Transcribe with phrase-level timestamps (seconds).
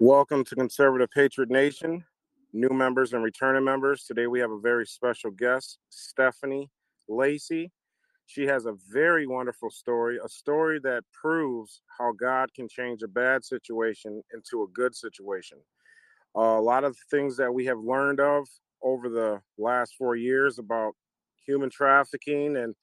[0.00, 2.04] Welcome to Conservative Patriot Nation,
[2.52, 4.02] new members and returning members.
[4.02, 6.68] Today we have a very special guest, Stephanie
[7.08, 7.70] Lacy.
[8.26, 13.08] She has a very wonderful story, a story that proves how God can change a
[13.08, 15.58] bad situation into a good situation.
[16.36, 18.48] Uh, a lot of things that we have learned of
[18.82, 20.94] over the last four years about
[21.46, 22.74] human trafficking and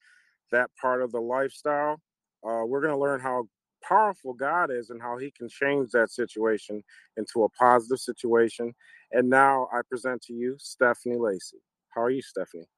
[0.50, 2.00] that part of the lifestyle.
[2.42, 3.46] Uh, we're going to learn how
[3.82, 6.82] powerful God is and how He can change that situation
[7.16, 8.74] into a positive situation.
[9.12, 11.58] And now I present to you Stephanie Lacy.
[11.90, 12.68] How are you, Stephanie?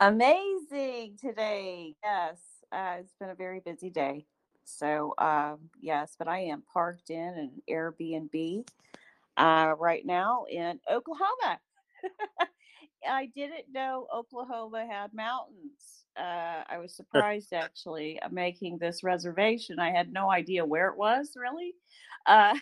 [0.00, 1.94] Amazing today.
[2.04, 2.38] Yes,
[2.72, 4.26] uh, it's been a very busy day.
[4.64, 8.68] So, um, yes, but I am parked in an Airbnb
[9.36, 11.60] uh, right now in Oklahoma.
[13.08, 16.04] I didn't know Oklahoma had mountains.
[16.18, 19.78] Uh, I was surprised actually uh, making this reservation.
[19.78, 21.74] I had no idea where it was really.
[22.26, 22.54] Uh,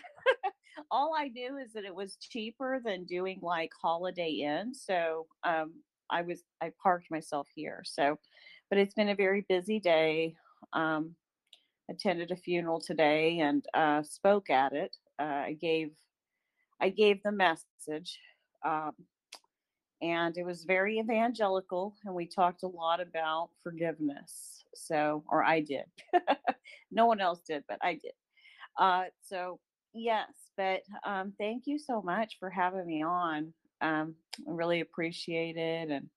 [0.91, 4.73] all I knew is that it was cheaper than doing like Holiday Inn.
[4.73, 5.73] So um,
[6.09, 7.81] I was I parked myself here.
[7.85, 8.17] So,
[8.69, 10.35] but it's been a very busy day.
[10.73, 11.15] Um,
[11.89, 14.95] attended a funeral today and uh, spoke at it.
[15.19, 15.91] Uh, I gave
[16.81, 18.19] I gave the message,
[18.65, 18.91] um,
[20.01, 21.95] and it was very evangelical.
[22.05, 24.63] And we talked a lot about forgiveness.
[24.75, 25.85] So, or I did.
[26.91, 28.11] no one else did, but I did.
[28.77, 29.59] Uh, so
[29.93, 33.53] yes, but um, thank you so much for having me on.
[33.81, 34.15] Um,
[34.47, 35.89] I really appreciate it.
[35.89, 36.09] And,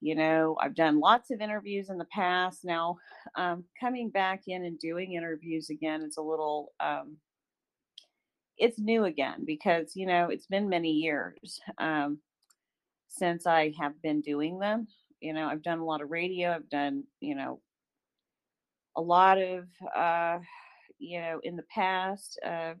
[0.00, 2.60] you know, I've done lots of interviews in the past.
[2.64, 2.96] Now,
[3.36, 7.16] um, coming back in and doing interviews again is a little, um,
[8.56, 12.18] it's new again because, you know, it's been many years um,
[13.10, 14.88] since I have been doing them.
[15.20, 17.60] You know, I've done a lot of radio, I've done, you know,
[18.96, 20.38] a lot of, uh,
[20.98, 22.74] you know, in the past, uh,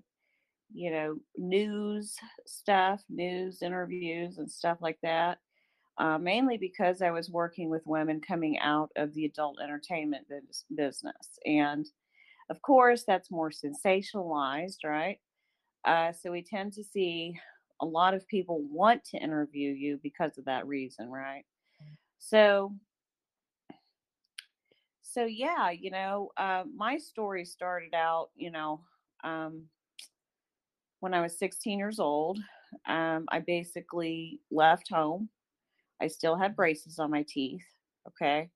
[0.72, 5.38] you know, news stuff, news interviews, and stuff like that.
[5.98, 10.26] Uh, mainly because I was working with women coming out of the adult entertainment
[10.74, 11.38] business.
[11.44, 11.86] And
[12.50, 15.18] of course, that's more sensationalized, right?
[15.84, 17.38] Uh, so we tend to see
[17.80, 21.44] a lot of people want to interview you because of that reason, right?
[22.18, 22.74] So,
[25.02, 28.80] so yeah, you know, uh, my story started out, you know,
[29.24, 29.64] um,
[31.00, 32.38] when I was 16 years old.
[32.86, 35.28] Um, I basically left home.
[36.00, 37.64] I still had braces on my teeth.
[38.08, 38.50] Okay.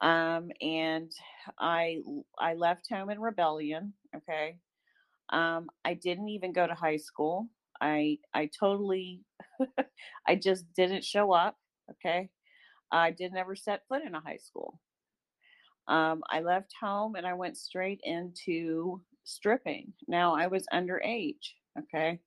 [0.00, 1.10] Um, and
[1.58, 2.00] I
[2.38, 3.94] I left home in rebellion.
[4.14, 4.58] Okay.
[5.30, 7.48] Um, I didn't even go to high school.
[7.82, 9.22] I I totally
[10.28, 11.56] I just didn't show up.
[11.90, 12.30] Okay.
[12.92, 14.80] I didn't ever set foot in a high school.
[15.88, 19.92] Um, I left home and I went straight into stripping.
[20.08, 21.54] Now I was underage.
[21.78, 22.20] Okay.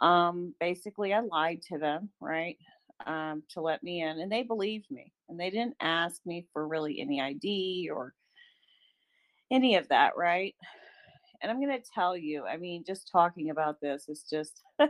[0.00, 2.58] Um, basically, I lied to them, right,
[3.06, 6.66] um, to let me in, and they believed me, and they didn't ask me for
[6.66, 8.14] really any ID or
[9.50, 10.54] any of that, right?
[11.44, 14.62] And I'm going to tell you, I mean, just talking about this is just,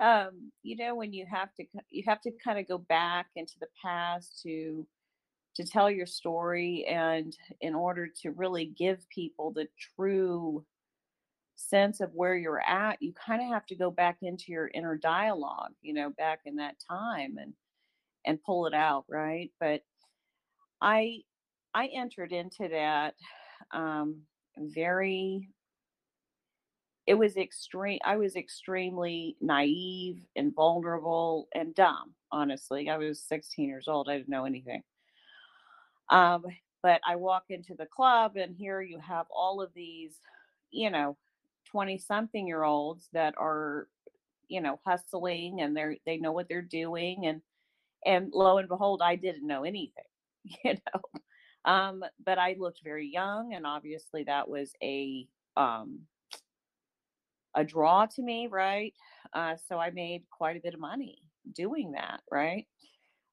[0.00, 3.54] um, you know, when you have to, you have to kind of go back into
[3.58, 4.86] the past to
[5.56, 10.64] to tell your story and in order to really give people the true
[11.56, 14.96] sense of where you're at you kind of have to go back into your inner
[14.96, 17.52] dialogue you know back in that time and
[18.24, 19.50] and pull it out right?
[19.58, 19.82] But
[20.80, 21.18] i
[21.74, 23.14] i entered into that
[23.72, 24.22] um
[24.60, 25.48] very
[27.06, 33.68] it was extreme i was extremely naive and vulnerable and dumb honestly i was 16
[33.68, 34.82] years old i didn't know anything
[36.10, 36.44] um,
[36.82, 40.18] but I walk into the club and here you have all of these,
[40.70, 41.16] you know,
[41.70, 43.88] 20 something year olds that are,
[44.48, 47.26] you know, hustling and they're, they know what they're doing.
[47.26, 47.42] And,
[48.06, 50.04] and lo and behold, I didn't know anything,
[50.64, 51.20] you know.
[51.64, 55.26] Um, but I looked very young and obviously that was a,
[55.56, 56.00] um,
[57.54, 58.94] a draw to me, right?
[59.32, 61.18] Uh, so I made quite a bit of money
[61.54, 62.66] doing that, right?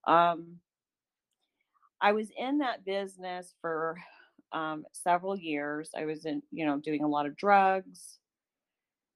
[0.05, 0.57] Um,
[1.99, 3.97] I was in that business for
[4.51, 5.89] um, several years.
[5.97, 8.19] I was in, you know, doing a lot of drugs,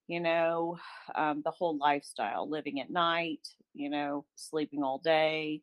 [0.07, 0.77] you know,
[1.15, 5.62] um, the whole lifestyle, living at night, you know, sleeping all day,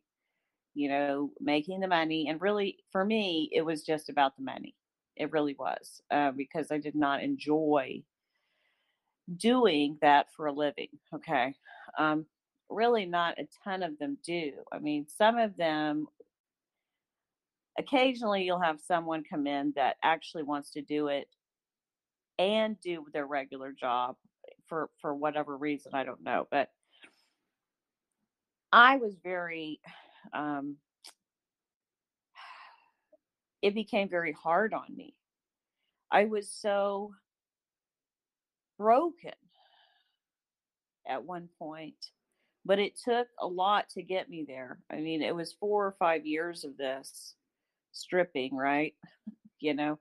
[0.79, 2.29] you know, making the money.
[2.29, 4.75] And really, for me, it was just about the money.
[5.17, 8.01] It really was uh, because I did not enjoy
[9.35, 10.87] doing that for a living.
[11.13, 11.53] Okay.
[11.97, 12.25] Um,
[12.69, 14.53] really, not a ton of them do.
[14.71, 16.07] I mean, some of them
[17.77, 21.27] occasionally you'll have someone come in that actually wants to do it
[22.37, 24.15] and do their regular job
[24.69, 26.69] for for whatever reason I don't know, but
[28.71, 29.81] I was very
[30.33, 30.77] um
[33.61, 35.15] it became very hard on me.
[36.11, 37.13] I was so
[38.77, 39.33] broken
[41.07, 41.95] at one point,
[42.65, 44.79] but it took a lot to get me there.
[44.91, 47.35] I mean, it was four or five years of this
[47.91, 48.95] stripping, right?
[49.59, 49.99] you know,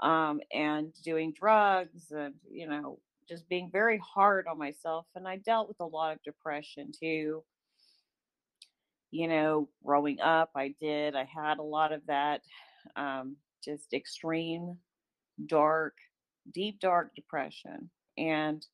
[0.00, 5.06] um, and doing drugs and, you know, just being very hard on myself.
[5.14, 7.44] And I dealt with a lot of depression too.
[9.10, 11.16] You know, growing up, I did.
[11.16, 12.42] I had a lot of that
[12.96, 14.76] um, just extreme,
[15.46, 15.96] dark,
[16.52, 17.90] deep, dark depression.
[18.18, 18.64] And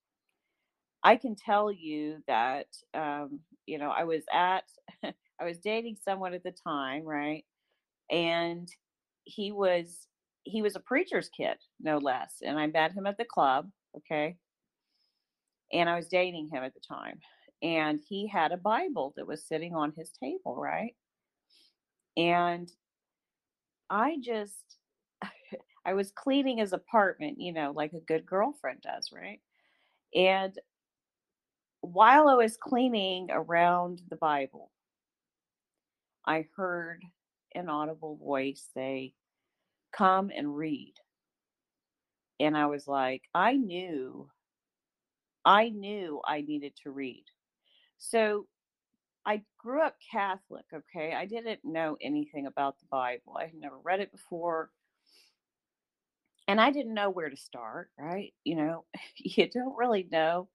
[1.02, 4.64] I can tell you that, um, you know, I was at,
[5.04, 7.44] I was dating someone at the time, right?
[8.10, 8.68] And
[9.24, 10.08] he was,
[10.44, 12.36] he was a preacher's kid, no less.
[12.44, 14.36] And I met him at the club, okay?
[15.72, 17.20] And I was dating him at the time.
[17.62, 20.96] And he had a Bible that was sitting on his table, right?
[22.16, 22.70] And
[23.90, 24.76] I just,
[25.86, 29.40] I was cleaning his apartment, you know, like a good girlfriend does, right?
[30.14, 30.58] And
[31.80, 34.70] while I was cleaning around the Bible,
[36.26, 37.02] I heard
[37.54, 39.14] an audible voice say,
[39.92, 40.94] Come and read.
[42.40, 44.30] And I was like, I knew,
[45.46, 47.24] I knew I needed to read.
[47.98, 48.46] So
[49.26, 51.14] I grew up Catholic, okay?
[51.14, 53.36] I didn't know anything about the Bible.
[53.38, 54.70] I had never read it before.
[56.48, 58.32] And I didn't know where to start, right?
[58.44, 58.84] You know,
[59.16, 60.48] you don't really know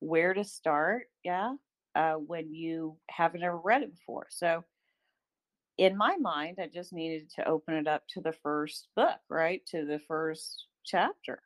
[0.00, 1.54] where to start, yeah,
[1.94, 4.26] uh, when you haven't ever read it before.
[4.30, 4.64] So,
[5.78, 9.64] in my mind, I just needed to open it up to the first book, right?
[9.66, 11.42] To the first chapter,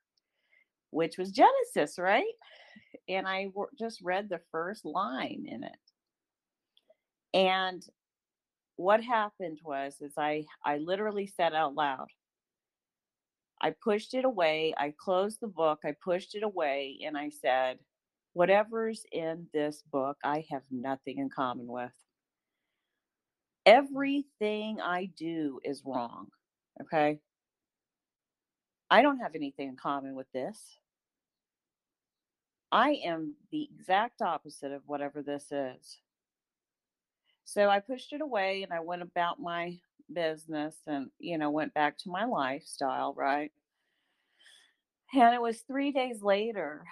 [0.90, 2.24] which was Genesis, right?
[3.08, 5.76] And I just read the first line in it
[7.36, 7.84] and
[8.76, 12.08] what happened was is I I literally said out loud.
[13.60, 14.74] I pushed it away.
[14.76, 15.80] I closed the book.
[15.84, 17.78] I pushed it away and I said,
[18.34, 21.92] whatever's in this book, I have nothing in common with.
[23.66, 26.28] Everything I do is wrong.
[26.82, 27.18] Okay?
[28.90, 30.78] I don't have anything in common with this.
[32.72, 35.98] I am the exact opposite of whatever this is.
[37.44, 39.78] So I pushed it away and I went about my
[40.12, 43.52] business and, you know, went back to my lifestyle, right?
[45.14, 46.84] And it was three days later,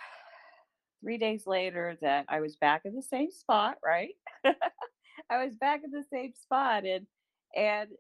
[1.03, 4.15] three days later, that I was back in the same spot, right?
[4.45, 7.07] I was back in the same spot and
[7.57, 7.91] and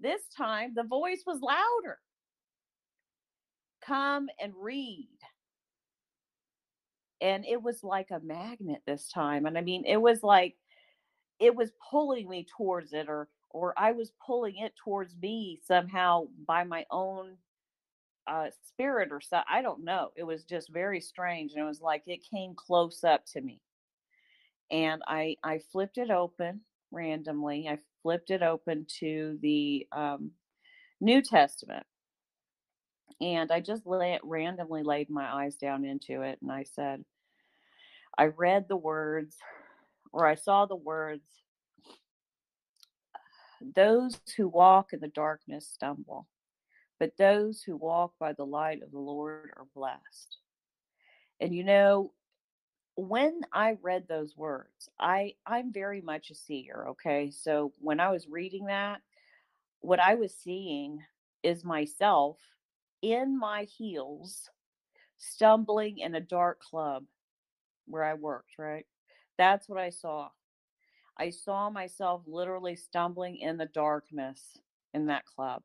[0.00, 1.98] this time the voice was louder.
[3.84, 5.11] Come and read.
[7.22, 9.46] And it was like a magnet this time.
[9.46, 10.56] And I mean, it was like
[11.40, 16.26] it was pulling me towards it or or I was pulling it towards me somehow
[16.46, 17.36] by my own
[18.26, 19.40] uh, spirit or so.
[19.50, 20.10] I don't know.
[20.16, 23.60] It was just very strange, and it was like it came close up to me,
[24.70, 27.68] and I I flipped it open randomly.
[27.68, 30.30] I flipped it open to the um,
[31.00, 31.84] New Testament,
[33.20, 37.04] and I just lay, it randomly laid my eyes down into it, and I said,
[38.18, 39.36] I read the words
[40.12, 41.22] or I saw the words,
[43.74, 46.26] Those who walk in the darkness stumble,
[46.98, 50.36] but those who walk by the light of the Lord are blessed.
[51.40, 52.12] And you know,
[52.94, 57.30] when I read those words, I I'm very much a seer, okay?
[57.30, 59.00] So when I was reading that,
[59.80, 60.98] what I was seeing
[61.42, 62.36] is myself
[63.00, 64.48] in my heels
[65.18, 67.04] stumbling in a dark club
[67.86, 68.86] where I worked, right?
[69.38, 70.28] That's what I saw.
[71.18, 74.58] I saw myself literally stumbling in the darkness
[74.94, 75.62] in that club.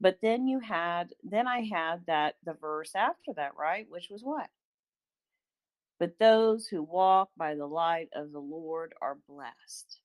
[0.00, 3.86] But then you had, then I had that, the verse after that, right?
[3.88, 4.48] Which was what?
[6.00, 10.00] But those who walk by the light of the Lord are blessed.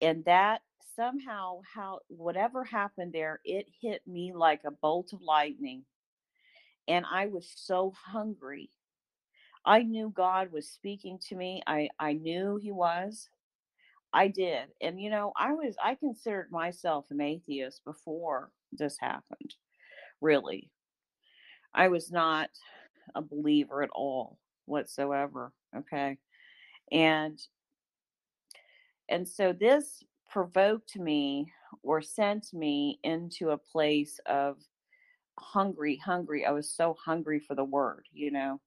[0.00, 0.62] And that
[0.96, 5.84] somehow, how, whatever happened there, it hit me like a bolt of lightning.
[6.88, 8.70] And I was so hungry
[9.68, 11.62] I knew God was speaking to me.
[11.68, 13.28] I I knew he was.
[14.12, 14.68] I did.
[14.80, 19.54] And you know, I was I considered myself an atheist before this happened.
[20.20, 20.70] Really.
[21.74, 22.50] I was not
[23.14, 26.18] a believer at all whatsoever, okay?
[26.92, 27.38] And
[29.08, 34.56] and so this provoked me or sent me into a place of
[35.38, 38.60] hungry hungry i was so hungry for the word you know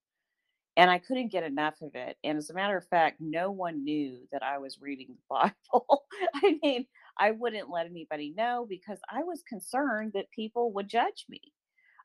[0.77, 2.17] and I couldn't get enough of it.
[2.23, 6.05] And as a matter of fact, no one knew that I was reading the Bible.
[6.35, 6.85] I mean,
[7.17, 11.41] I wouldn't let anybody know because I was concerned that people would judge me.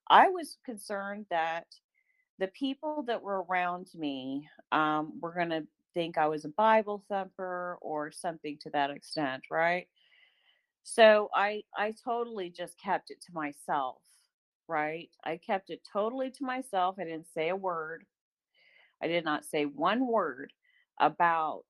[0.09, 1.67] I was concerned that
[2.39, 7.05] the people that were around me um, were going to think I was a Bible
[7.09, 9.89] thumper or something to that extent, right?
[10.85, 14.03] So I I totally just kept it to myself,
[14.69, 15.11] right?
[15.25, 16.97] I kept it totally to myself.
[16.99, 18.05] I didn't say a word.
[19.03, 20.53] I did not say one word
[20.99, 21.65] about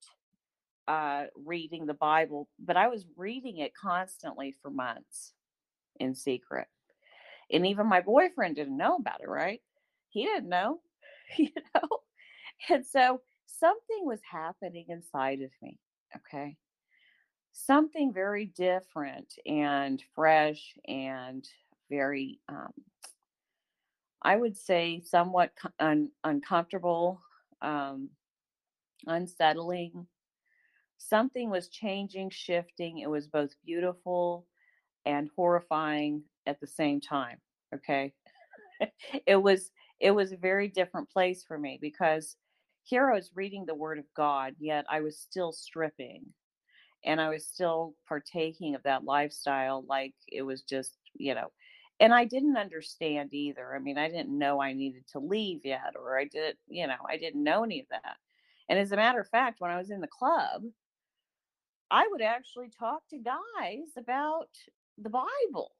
[0.88, 5.32] uh, reading the Bible, but I was reading it constantly for months
[5.98, 6.68] in secret.
[7.50, 9.60] And even my boyfriend didn't know about it, right?
[10.08, 10.80] He didn't know,
[11.38, 11.88] you know?
[12.68, 15.78] And so something was happening inside of me,
[16.16, 16.56] okay?
[17.52, 21.46] Something very different and fresh and
[21.90, 22.72] very, um,
[24.26, 27.22] I would say, somewhat un- uncomfortable,
[27.62, 28.10] um,
[29.06, 30.08] unsettling.
[30.98, 32.98] Something was changing, shifting.
[32.98, 34.48] It was both beautiful
[35.04, 37.38] and horrifying at the same time.
[37.72, 38.12] Okay.
[39.26, 42.36] it was it was a very different place for me because
[42.82, 46.26] here I was reading the word of God, yet I was still stripping
[47.04, 51.52] and I was still partaking of that lifestyle like it was just, you know,
[52.00, 53.74] and I didn't understand either.
[53.74, 56.96] I mean, I didn't know I needed to leave yet, or I did, you know,
[57.08, 58.16] I didn't know any of that.
[58.68, 60.62] And as a matter of fact, when I was in the club,
[61.90, 64.48] I would actually talk to guys about
[64.98, 65.72] the Bible.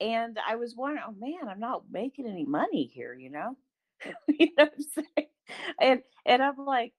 [0.00, 3.56] And I was wondering, oh man, I'm not making any money here, you know?
[4.28, 5.28] you know what I'm saying?
[5.80, 6.92] And and I'm like,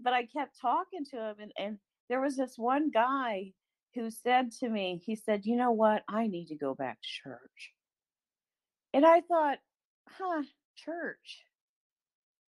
[0.00, 3.52] but I kept talking to him and, and there was this one guy
[3.94, 6.04] who said to me, he said, you know what?
[6.08, 7.72] I need to go back to church.
[8.92, 9.58] And I thought,
[10.08, 10.42] huh,
[10.76, 11.44] church.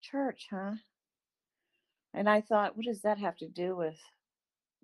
[0.01, 0.73] Church, huh?
[2.13, 3.97] And I thought, what does that have to do with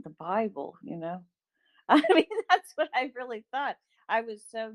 [0.04, 1.22] the Bible, you know?
[1.90, 3.76] I mean, that's what I really thought.
[4.08, 4.74] I was so,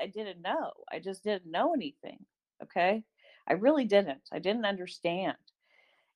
[0.00, 0.72] I didn't know.
[0.90, 2.18] I just didn't know anything.
[2.62, 3.04] Okay.
[3.48, 4.22] I really didn't.
[4.32, 5.36] I didn't understand.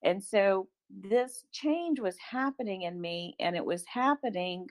[0.03, 4.67] And so this change was happening in me, and it was happening.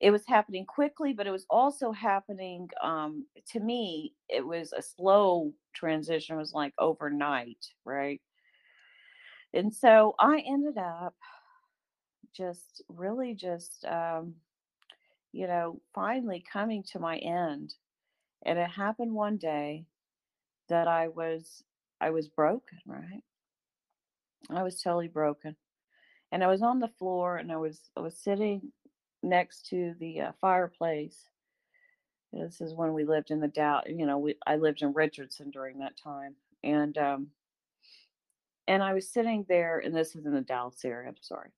[0.00, 4.14] It was happening quickly, but it was also happening um, to me.
[4.28, 6.36] It was a slow transition.
[6.36, 8.20] It was like overnight, right?
[9.52, 11.14] And so I ended up
[12.34, 14.34] just really just um,
[15.32, 17.74] you know finally coming to my end
[18.44, 19.84] and it happened one day
[20.68, 21.62] that i was
[22.00, 23.22] i was broken right
[24.50, 25.54] i was totally broken
[26.32, 28.72] and i was on the floor and i was i was sitting
[29.22, 31.28] next to the uh, fireplace
[32.32, 35.50] this is when we lived in the Dow, you know, we, I lived in Richardson
[35.50, 36.36] during that time.
[36.62, 37.28] And um
[38.68, 41.50] and I was sitting there and this is in the Dallas area, I'm sorry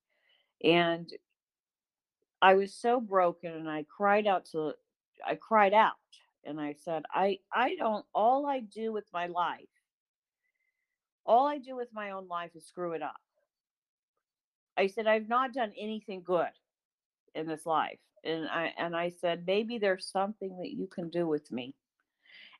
[0.65, 1.13] and
[2.41, 4.73] I was so broken and I cried out to
[5.27, 5.95] I cried out
[6.45, 9.69] and I said I I don't all I do with my life
[11.27, 13.21] all I do with my own life is screw it up.
[14.77, 16.51] I said I've not done anything good
[17.35, 21.27] in this life and I and I said maybe there's something that you can do
[21.27, 21.75] with me.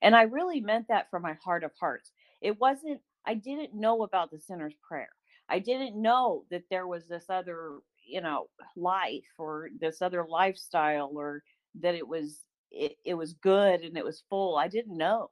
[0.01, 2.13] And I really meant that from my heart of hearts.
[2.41, 5.11] It wasn't I didn't know about the sinner's prayer.
[5.49, 11.11] I didn't know that there was this other you know life or this other lifestyle
[11.15, 11.43] or
[11.81, 15.31] that it was it, it was good and it was full i didn't know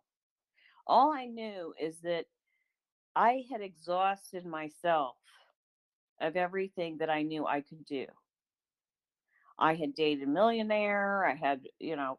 [0.87, 2.27] all i knew is that
[3.17, 5.17] i had exhausted myself
[6.21, 8.07] of everything that i knew i could do
[9.61, 12.19] i had dated a millionaire i had you know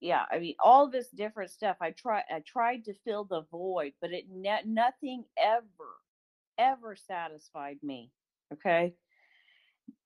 [0.00, 3.92] yeah i mean all this different stuff i tried i tried to fill the void
[4.00, 5.64] but it ne- nothing ever
[6.58, 8.10] ever satisfied me
[8.52, 8.94] okay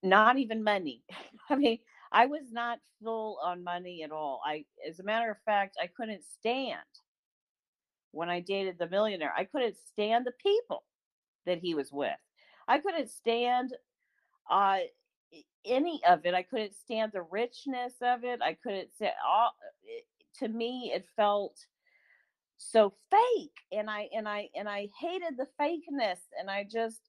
[0.02, 1.02] not even money.
[1.50, 1.78] I mean,
[2.12, 4.40] I was not full on money at all.
[4.44, 6.78] I, as a matter of fact, I couldn't stand
[8.12, 9.32] when I dated the millionaire.
[9.36, 10.84] I couldn't stand the people
[11.46, 12.16] that he was with.
[12.66, 13.74] I couldn't stand
[14.50, 14.78] uh,
[15.64, 16.34] any of it.
[16.34, 18.40] I couldn't stand the richness of it.
[18.42, 19.52] I couldn't say all.
[19.84, 20.04] It,
[20.38, 21.56] to me, it felt
[22.56, 27.00] so fake, and I and I and I hated the fakeness, and I just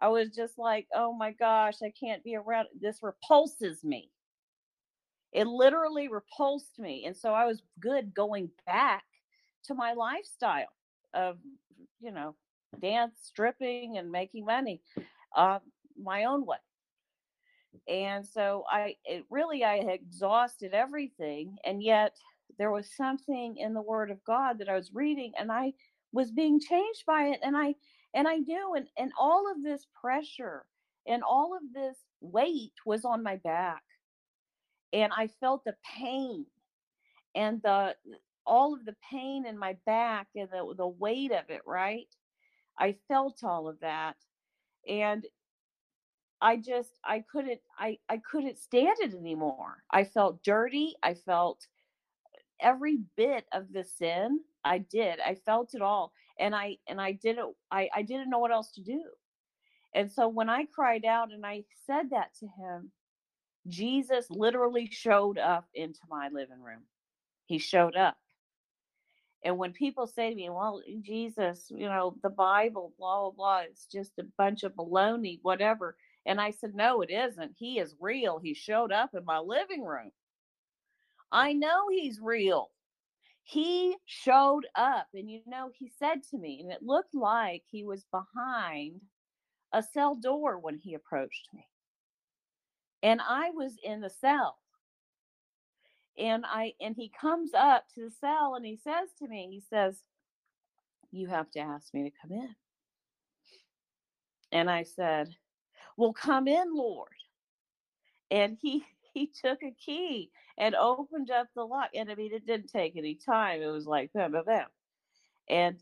[0.00, 2.68] I was just like, oh my gosh, I can't be around.
[2.80, 4.10] This repulses me.
[5.32, 7.04] It literally repulsed me.
[7.06, 9.04] And so I was good going back
[9.64, 10.72] to my lifestyle
[11.14, 11.36] of,
[12.00, 12.34] you know,
[12.80, 14.80] dance, stripping, and making money
[15.36, 15.58] uh,
[16.02, 16.56] my own way.
[17.88, 21.56] And so I, it really, I had exhausted everything.
[21.64, 22.16] And yet
[22.58, 25.72] there was something in the Word of God that I was reading, and I
[26.12, 27.40] was being changed by it.
[27.42, 27.74] And I,
[28.12, 30.64] And I knew, and, and all of this pressure
[31.06, 33.82] and all of this weight was on my back.
[34.92, 36.46] And I felt the pain
[37.34, 37.94] and the
[38.46, 42.08] all of the pain in my back and the, the weight of it, right?
[42.78, 44.16] I felt all of that.
[44.88, 45.24] And
[46.42, 49.82] I just I couldn't I I couldn't stand it anymore.
[49.90, 50.94] I felt dirty.
[51.02, 51.66] I felt
[52.60, 54.40] every bit of the sin.
[54.64, 55.20] I did.
[55.20, 56.12] I felt it all.
[56.38, 59.02] And I and I didn't I I didn't know what else to do.
[59.94, 62.92] And so when I cried out and I said that to him,
[63.68, 66.82] Jesus literally showed up into my living room.
[67.46, 68.16] He showed up.
[69.44, 73.58] And when people say to me, well, Jesus, you know, the Bible, blah, blah, blah,
[73.60, 75.96] it's just a bunch of baloney, whatever.
[76.26, 77.52] And I said, no, it isn't.
[77.56, 78.38] He is real.
[78.38, 80.12] He showed up in my living room.
[81.32, 82.70] I know he's real.
[83.42, 85.08] He showed up.
[85.14, 89.00] And, you know, he said to me, and it looked like he was behind
[89.72, 91.66] a cell door when he approached me.
[93.02, 94.58] And I was in the cell.
[96.18, 99.60] And I and he comes up to the cell and he says to me, he
[99.60, 100.02] says,
[101.12, 102.54] You have to ask me to come in.
[104.52, 105.34] And I said,
[106.00, 107.12] Well, come in, Lord.
[108.30, 111.90] And he he took a key and opened up the lock.
[111.94, 113.60] And I mean, it didn't take any time.
[113.60, 114.66] It was like bam, bam, bam.
[115.50, 115.76] And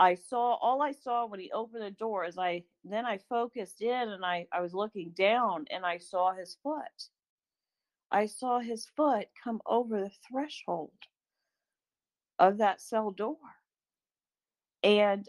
[0.00, 3.82] I saw all I saw when he opened the door is I then I focused
[3.82, 7.10] in and I, I was looking down and I saw his foot.
[8.10, 10.90] I saw his foot come over the threshold
[12.40, 13.36] of that cell door.
[14.82, 15.28] And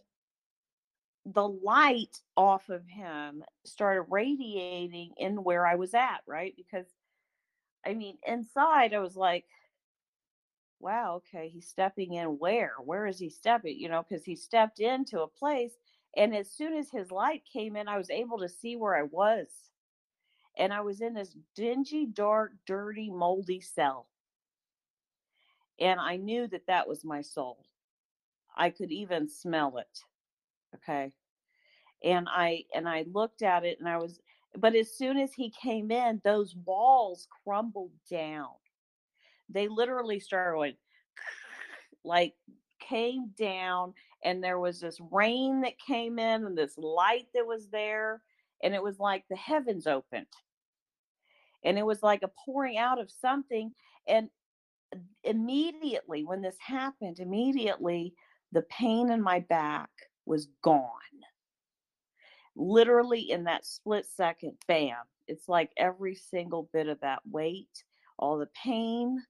[1.25, 6.53] the light off of him started radiating in where I was at, right?
[6.55, 6.87] Because
[7.85, 9.45] I mean, inside I was like,
[10.79, 12.73] wow, okay, he's stepping in where?
[12.83, 13.77] Where is he stepping?
[13.79, 15.73] You know, because he stepped into a place.
[16.17, 19.03] And as soon as his light came in, I was able to see where I
[19.03, 19.47] was.
[20.57, 24.07] And I was in this dingy, dark, dirty, moldy cell.
[25.79, 27.65] And I knew that that was my soul.
[28.55, 30.03] I could even smell it.
[30.75, 31.11] Okay.
[32.03, 34.19] And I and I looked at it and I was
[34.57, 38.49] but as soon as he came in, those walls crumbled down
[39.49, 40.75] they literally started going,
[42.03, 42.33] like
[42.79, 47.67] came down and there was this rain that came in and this light that was
[47.69, 48.21] there
[48.63, 50.25] and it was like the heavens opened
[51.63, 53.71] and it was like a pouring out of something
[54.07, 54.29] and
[55.23, 58.13] immediately when this happened immediately
[58.51, 59.89] the pain in my back
[60.31, 60.89] was gone
[62.55, 67.83] literally in that split second bam it's like every single bit of that weight
[68.17, 69.21] all the pain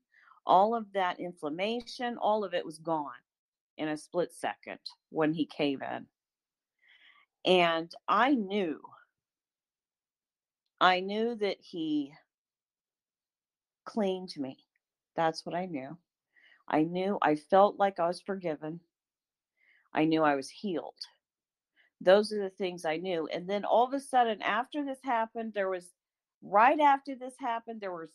[0.45, 3.11] all of that inflammation, all of it was gone
[3.77, 6.05] in a split second when he came in.
[7.45, 8.81] And I knew,
[10.79, 12.13] I knew that he
[13.85, 14.57] cleaned me.
[15.15, 15.97] That's what I knew.
[16.67, 18.79] I knew I felt like I was forgiven.
[19.93, 20.95] I knew I was healed.
[22.01, 23.27] Those are the things I knew.
[23.33, 25.89] And then all of a sudden, after this happened, there was
[26.43, 28.11] right after this happened, there was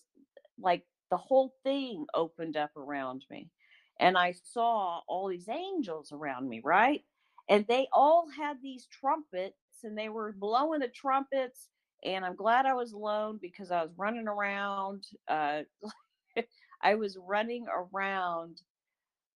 [0.59, 3.51] like the whole thing opened up around me.
[4.01, 7.05] And I saw all these angels around me, right?
[7.49, 11.69] And they all had these trumpets and they were blowing the trumpets.
[12.05, 15.07] And I'm glad I was alone because I was running around.
[15.29, 15.63] Uh,
[16.83, 18.63] I was running around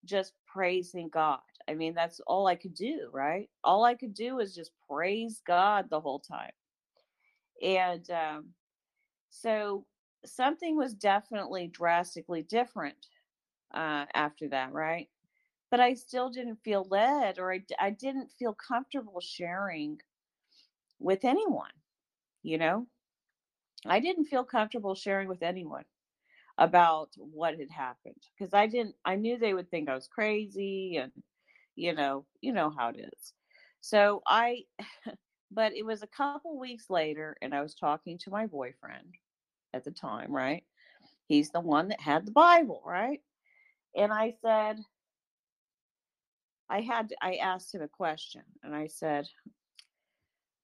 [0.05, 1.41] just praising God.
[1.71, 3.49] I mean, that's all I could do, right?
[3.63, 6.51] All I could do was just praise God the whole time.
[7.63, 8.47] And um,
[9.31, 9.87] so
[10.25, 13.07] something was definitely drastically different
[13.73, 15.09] uh, after that, right?
[15.71, 20.01] But I still didn't feel led or I, I didn't feel comfortable sharing
[20.99, 21.71] with anyone,
[22.43, 22.89] you know?
[23.87, 25.85] I didn't feel comfortable sharing with anyone
[26.59, 30.97] about what had happened because I didn't, I knew they would think I was crazy
[30.97, 31.13] and,
[31.77, 33.33] you know, you know how it is.
[33.81, 34.65] So I,
[35.51, 39.15] but it was a couple weeks later and I was talking to my boyfriend
[39.73, 40.65] at the time, right?
[41.27, 43.21] He's the one that had the Bible, right?
[43.97, 44.79] And I said,
[46.69, 49.27] I had, I asked him a question and I said,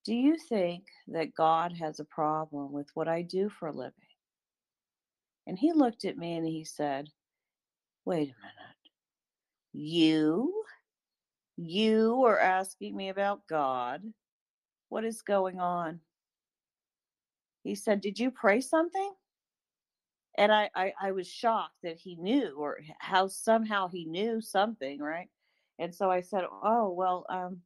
[0.05, 3.93] Do you think that God has a problem with what I do for a living?
[5.47, 7.09] And he looked at me and he said,
[8.05, 8.77] Wait a minute.
[9.73, 10.56] You?
[11.57, 14.01] You are asking me about God.
[14.89, 15.99] What is going on?
[17.67, 19.13] he said, Did you pray something?
[20.37, 24.99] And I, I, I was shocked that he knew or how somehow he knew something,
[24.99, 25.29] right?
[25.79, 27.61] And so I said, Oh, well, um,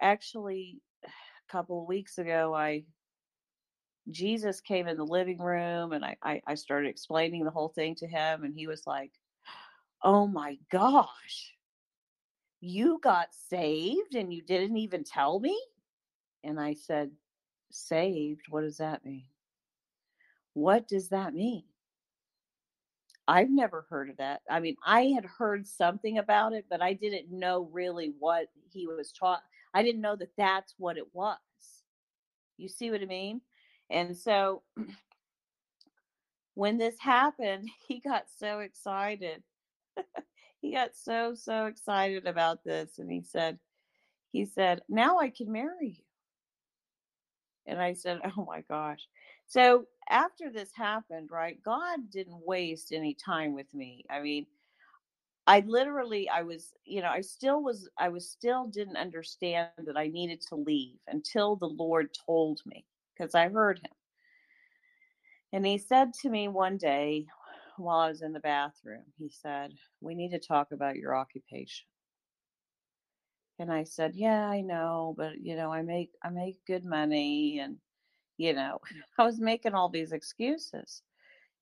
[0.00, 2.84] actually a couple of weeks ago I
[4.10, 7.94] Jesus came in the living room and I, I, I started explaining the whole thing
[7.96, 9.12] to him and he was like,
[10.02, 11.54] Oh my gosh,
[12.62, 15.60] you got saved and you didn't even tell me?
[16.44, 17.10] And I said,
[17.70, 18.42] Saved?
[18.48, 19.24] What does that mean?
[20.54, 21.64] What does that mean?
[23.26, 24.42] I've never heard of that.
[24.50, 28.86] I mean, I had heard something about it, but I didn't know really what he
[28.86, 29.42] was taught.
[29.74, 31.38] I didn't know that that's what it was.
[32.58, 33.40] You see what I mean?
[33.90, 34.62] And so
[36.54, 39.42] when this happened, he got so excited.
[40.62, 42.98] he got so, so excited about this.
[42.98, 43.58] And he said,
[44.32, 46.04] he said, now I can marry you.
[47.66, 49.06] And I said, oh my gosh.
[49.46, 54.04] So after this happened, right, God didn't waste any time with me.
[54.08, 54.46] I mean,
[55.48, 59.96] I literally, I was, you know, I still was, I was still didn't understand that
[59.96, 63.90] I needed to leave until the Lord told me because I heard him.
[65.52, 67.26] And he said to me one day
[67.78, 71.86] while I was in the bathroom, he said, We need to talk about your occupation.
[73.58, 77.60] And I said, Yeah, I know, but you know, I make I make good money
[77.60, 77.78] and
[78.38, 78.80] you know,
[79.18, 81.02] I was making all these excuses.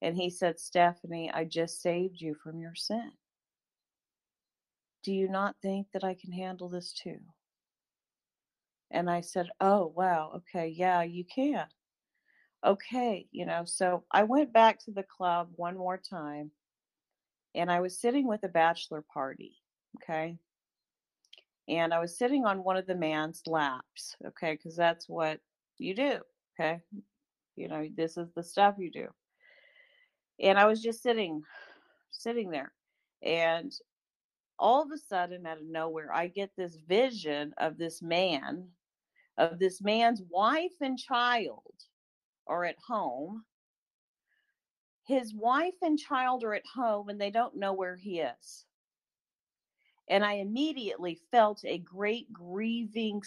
[0.02, 3.12] And he said, Stephanie, I just saved you from your sin.
[5.04, 7.20] Do you not think that I can handle this too?
[8.90, 10.32] And I said, Oh, wow.
[10.36, 10.68] Okay.
[10.68, 11.66] Yeah, you can.
[12.64, 13.26] Okay.
[13.32, 16.50] You know, so I went back to the club one more time
[17.54, 19.56] and I was sitting with a bachelor party.
[19.96, 20.36] Okay.
[21.68, 24.16] And I was sitting on one of the man's laps.
[24.26, 24.52] Okay.
[24.52, 25.40] Because that's what
[25.78, 26.18] you do.
[26.58, 26.80] Okay.
[27.56, 29.08] You know, this is the stuff you do.
[30.38, 31.42] And I was just sitting,
[32.10, 32.72] sitting there.
[33.22, 33.72] And
[34.58, 38.68] all of a sudden, out of nowhere, I get this vision of this man,
[39.38, 41.62] of this man's wife and child
[42.50, 43.44] are at home.
[45.04, 48.66] His wife and child are at home and they don't know where he is.
[50.08, 53.22] And I immediately felt a great grieving,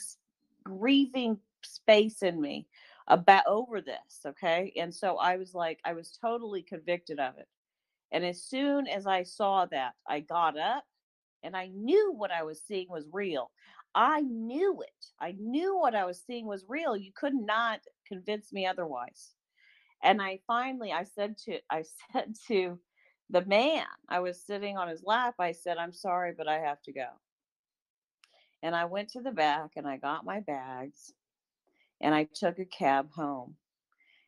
[0.64, 2.68] grieving space in me
[3.08, 4.26] about over this.
[4.26, 4.74] Okay.
[4.76, 7.48] And so I was like, I was totally convicted of it.
[8.12, 10.84] And as soon as I saw that, I got up
[11.42, 13.52] and I knew what I was seeing was real.
[13.95, 15.06] I knew it.
[15.19, 16.97] I knew what I was seeing was real.
[16.97, 19.32] You could not convince me otherwise.
[20.03, 22.79] And I finally I said to I said to
[23.29, 26.82] the man, I was sitting on his lap, I said, I'm sorry, but I have
[26.84, 27.08] to go.
[28.62, 31.13] And I went to the back and I got my bags
[32.01, 33.56] and I took a cab home.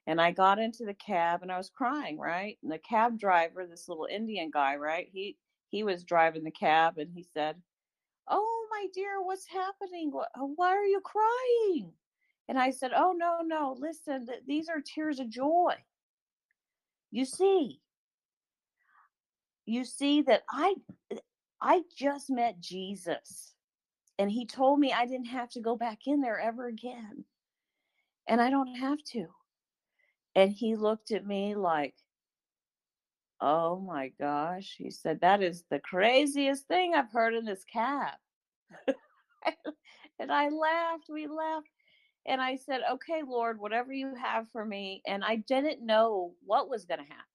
[0.07, 2.57] And I got into the cab and I was crying, right?
[2.61, 5.07] And the cab driver, this little Indian guy, right?
[5.11, 5.37] He
[5.69, 7.57] he was driving the cab and he said,
[8.27, 10.11] "Oh, my dear, what's happening?
[10.15, 11.93] Uh, why are you crying?"
[12.47, 13.75] And I said, "Oh, no, no.
[13.79, 15.75] Listen, these are tears of joy.
[17.11, 17.81] You see,
[19.65, 20.75] you see that I
[21.61, 23.53] I just met Jesus
[24.19, 27.25] and he told me I didn't have to go back in there ever again
[28.27, 29.27] and I don't have to.
[30.35, 31.95] And he looked at me like,
[33.41, 34.75] oh my gosh.
[34.77, 38.13] He said, that is the craziest thing I've heard in this cab.
[40.19, 41.05] and I laughed.
[41.09, 41.67] We laughed.
[42.27, 45.01] And I said, okay, Lord, whatever you have for me.
[45.05, 47.25] And I didn't know what was going to happen.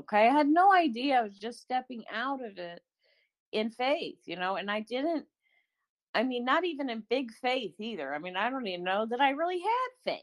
[0.00, 0.26] Okay.
[0.28, 1.18] I had no idea.
[1.18, 2.80] I was just stepping out of it
[3.52, 5.26] in faith, you know, and I didn't,
[6.14, 8.14] I mean, not even in big faith either.
[8.14, 10.22] I mean, I don't even know that I really had faith.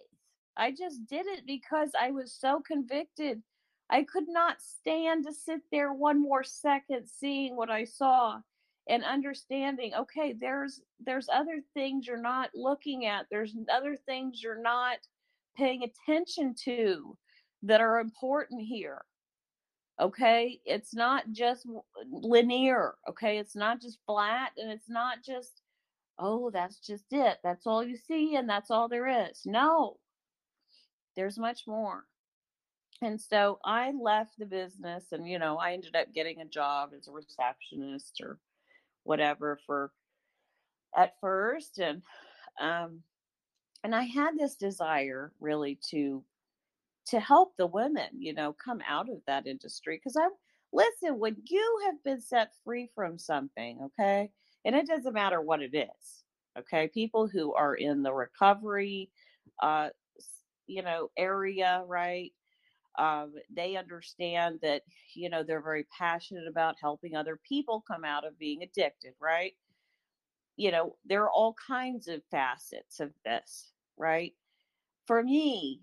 [0.57, 3.41] I just did it because I was so convicted.
[3.89, 8.39] I could not stand to sit there one more second seeing what I saw
[8.87, 13.27] and understanding okay there's there's other things you're not looking at.
[13.31, 14.97] There's other things you're not
[15.57, 17.17] paying attention to
[17.63, 19.01] that are important here.
[19.99, 20.61] Okay?
[20.65, 21.65] It's not just
[22.11, 23.37] linear okay?
[23.39, 25.61] It's not just flat and it's not just
[26.19, 27.37] oh that's just it.
[27.43, 29.43] That's all you see and that's all there is.
[29.45, 29.97] No.
[31.15, 32.05] There's much more.
[33.01, 36.91] And so I left the business and, you know, I ended up getting a job
[36.97, 38.39] as a receptionist or
[39.03, 39.91] whatever for
[40.95, 41.79] at first.
[41.79, 42.01] And,
[42.59, 43.03] um,
[43.83, 46.23] and I had this desire really to,
[47.07, 49.99] to help the women, you know, come out of that industry.
[50.03, 50.27] Cause I,
[50.73, 54.29] listen, when you have been set free from something, okay,
[54.65, 56.23] and it doesn't matter what it is,
[56.57, 59.09] okay, people who are in the recovery,
[59.63, 59.89] uh,
[60.67, 62.31] you know area right
[62.99, 64.83] um, they understand that
[65.15, 69.53] you know they're very passionate about helping other people come out of being addicted right
[70.57, 74.33] you know, there are all kinds of facets of this, right?
[75.07, 75.81] For me,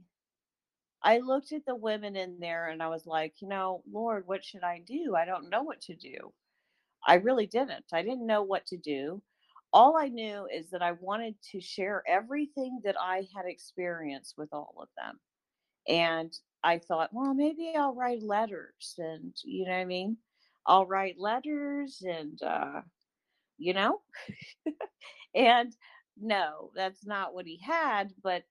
[1.03, 4.45] I looked at the women in there and I was like, you know, Lord, what
[4.45, 5.15] should I do?
[5.17, 6.33] I don't know what to do.
[7.07, 7.87] I really didn't.
[7.93, 9.23] I didn't know what to do.
[9.73, 14.51] All I knew is that I wanted to share everything that I had experienced with
[14.53, 15.21] all of them.
[15.89, 16.33] And
[16.67, 20.17] I thought, well, maybe I'll write letters and, you know what I mean?
[20.67, 22.83] I'll write letters and, uh,
[23.59, 24.03] you know,
[25.35, 25.73] and
[26.21, 28.13] no, that's not what he had.
[28.23, 28.45] But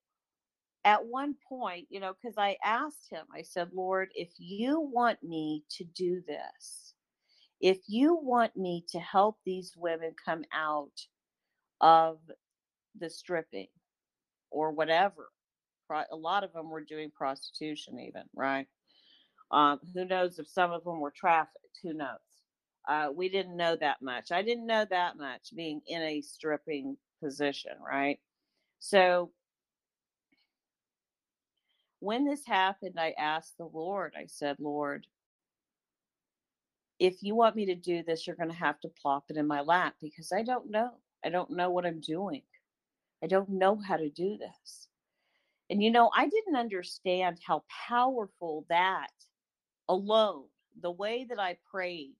[0.85, 5.21] at one point, you know, because I asked him, I said, Lord, if you want
[5.21, 6.93] me to do this,
[7.61, 11.07] if you want me to help these women come out
[11.81, 12.19] of
[12.99, 13.67] the stripping
[14.51, 15.29] or whatever,
[15.89, 18.67] a lot of them were doing prostitution, even, right?
[19.51, 21.79] Um, who knows if some of them were trafficked?
[21.83, 22.19] Who knows?
[22.87, 24.31] Uh, we didn't know that much.
[24.31, 28.19] I didn't know that much being in a stripping position, right?
[28.79, 29.31] So
[31.99, 35.07] when this happened, I asked the Lord, I said, Lord,
[36.99, 39.47] if you want me to do this, you're going to have to plop it in
[39.47, 40.91] my lap because I don't know.
[41.25, 42.43] I don't know what I'm doing.
[43.23, 44.87] I don't know how to do this.
[45.69, 49.11] And you know, I didn't understand how powerful that
[49.89, 50.45] alone,
[50.81, 52.15] the way that I prayed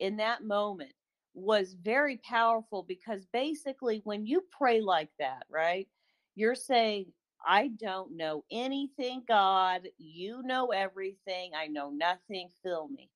[0.00, 0.92] in that moment
[1.34, 5.88] was very powerful because basically, when you pray like that, right,
[6.34, 7.06] you're saying,
[7.46, 9.82] I don't know anything, God.
[9.98, 11.52] You know everything.
[11.56, 12.50] I know nothing.
[12.62, 13.10] Fill me.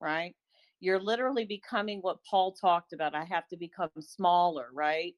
[0.00, 0.34] Right?
[0.80, 3.14] You're literally becoming what Paul talked about.
[3.14, 5.14] I have to become smaller, right?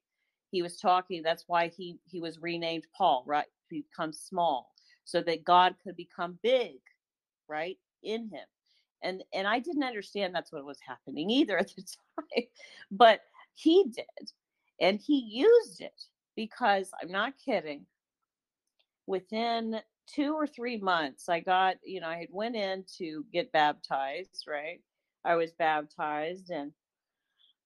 [0.53, 3.47] He was talking, that's why he he was renamed Paul, right?
[3.71, 4.71] Become small
[5.03, 6.77] so that God could become big,
[7.49, 7.79] right?
[8.03, 8.45] In him.
[9.01, 12.43] And and I didn't understand that's what was happening either at the time.
[12.91, 13.21] But
[13.55, 14.31] he did.
[14.79, 15.99] And he used it
[16.35, 17.87] because I'm not kidding
[19.07, 23.51] within two or three months i got you know i had went in to get
[23.53, 24.81] baptized right
[25.25, 26.73] i was baptized and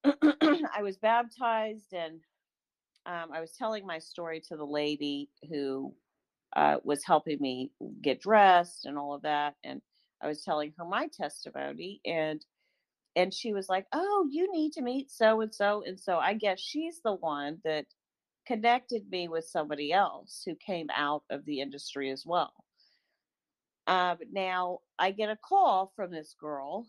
[0.06, 2.20] i was baptized and
[3.08, 5.94] um, i was telling my story to the lady who
[6.56, 9.82] uh, was helping me get dressed and all of that and
[10.22, 12.46] i was telling her my testimony and
[13.16, 16.34] and she was like oh you need to meet so and so and so i
[16.34, 17.86] guess she's the one that
[18.48, 22.54] connected me with somebody else who came out of the industry as well.
[23.88, 26.88] Um, now I get a call from this girl,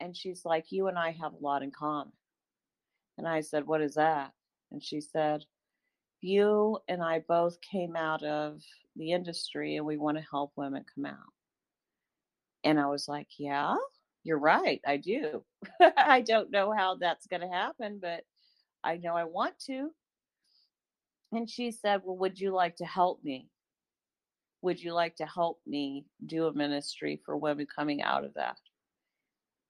[0.00, 2.12] and she's like, You and I have a lot in common.
[3.18, 4.32] And I said, What is that?
[4.72, 5.44] And she said,
[6.26, 8.60] You and I both came out of
[8.96, 11.32] the industry and we want to help women come out.
[12.64, 13.76] And I was like, Yeah,
[14.24, 14.80] you're right.
[14.84, 15.44] I do.
[15.96, 18.24] I don't know how that's going to happen, but
[18.82, 19.90] I know I want to.
[21.30, 23.48] And she said, Well, would you like to help me?
[24.62, 28.58] Would you like to help me do a ministry for women coming out of that?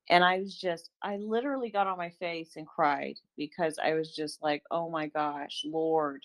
[0.08, 4.14] And I was just, I literally got on my face and cried because I was
[4.14, 6.24] just like, oh my gosh, Lord.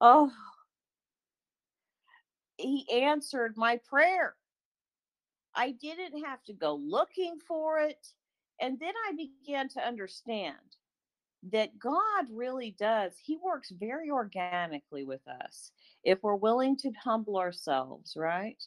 [0.00, 0.30] Oh,
[2.56, 4.36] He answered my prayer.
[5.54, 8.06] I didn't have to go looking for it.
[8.60, 10.56] And then I began to understand
[11.52, 15.72] that God really does, He works very organically with us
[16.04, 18.62] if we're willing to humble ourselves, right?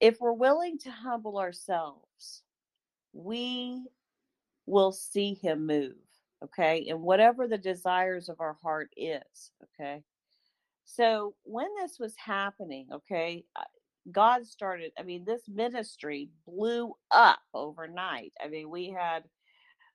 [0.00, 2.42] If we're willing to humble ourselves,
[3.12, 3.84] we
[4.66, 5.96] will see Him move,
[6.44, 6.86] okay?
[6.88, 10.02] And whatever the desires of our heart is, okay?
[10.84, 13.64] So when this was happening, okay, uh,
[14.10, 18.32] God started, I mean, this ministry blew up overnight.
[18.42, 19.24] I mean, we had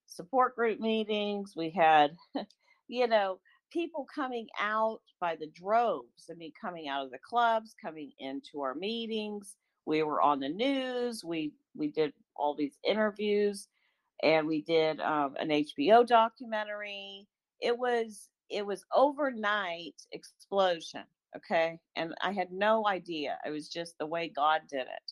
[0.05, 1.53] support group meetings.
[1.55, 2.15] We had,
[2.87, 3.39] you know,
[3.71, 6.29] people coming out by the droves.
[6.29, 9.55] I mean, coming out of the clubs, coming into our meetings.
[9.85, 11.23] We were on the news.
[11.23, 13.67] We we did all these interviews,
[14.23, 17.27] and we did um, an HBO documentary.
[17.61, 21.03] It was it was overnight explosion.
[21.35, 23.37] Okay, and I had no idea.
[23.45, 25.11] It was just the way God did it.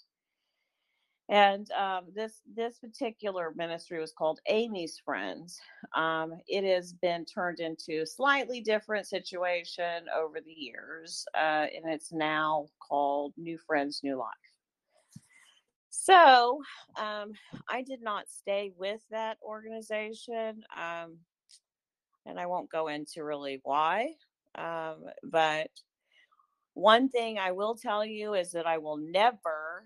[1.30, 5.60] And um, this this particular ministry was called Amy's Friends.
[5.96, 11.86] Um, it has been turned into a slightly different situation over the years, uh, and
[11.92, 14.51] it's now called New Friends, New Life.
[15.92, 16.62] So
[16.98, 17.34] um,
[17.70, 21.18] I did not stay with that organization, um,
[22.26, 24.14] and I won't go into really why.
[24.56, 25.70] Um, but
[26.74, 29.84] one thing I will tell you is that I will never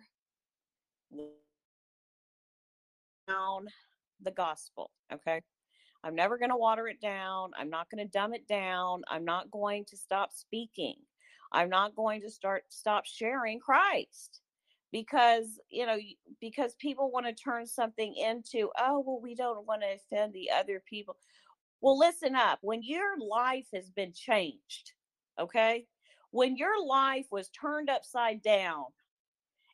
[3.28, 3.66] down
[4.22, 4.92] the gospel.
[5.12, 5.42] Okay.
[6.04, 7.50] I'm never going to water it down.
[7.58, 9.02] I'm not going to dumb it down.
[9.10, 10.98] I'm not going to stop speaking.
[11.52, 14.42] I'm not going to start stop sharing Christ
[14.96, 15.98] because you know
[16.40, 20.50] because people want to turn something into oh well we don't want to offend the
[20.50, 21.18] other people.
[21.82, 24.94] Well listen up when your life has been changed
[25.38, 25.86] okay?
[26.32, 28.86] When your life was turned upside down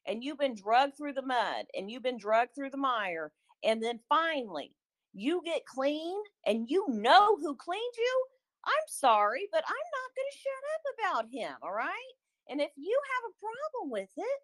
[0.07, 3.31] and you've been drugged through the mud and you've been drugged through the mire
[3.63, 4.73] and then finally
[5.13, 8.25] you get clean and you know who cleaned you
[8.65, 12.13] i'm sorry but i'm not going to shut up about him all right?
[12.49, 14.39] And if you have a problem with it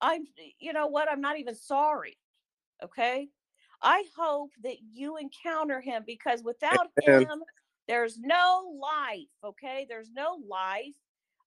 [0.00, 0.26] I'm,
[0.58, 1.10] you know what?
[1.10, 2.16] I'm not even sorry.
[2.82, 3.28] Okay.
[3.82, 7.42] I hope that you encounter him because without him,
[7.86, 9.28] there's no life.
[9.44, 9.86] Okay.
[9.88, 10.94] There's no life.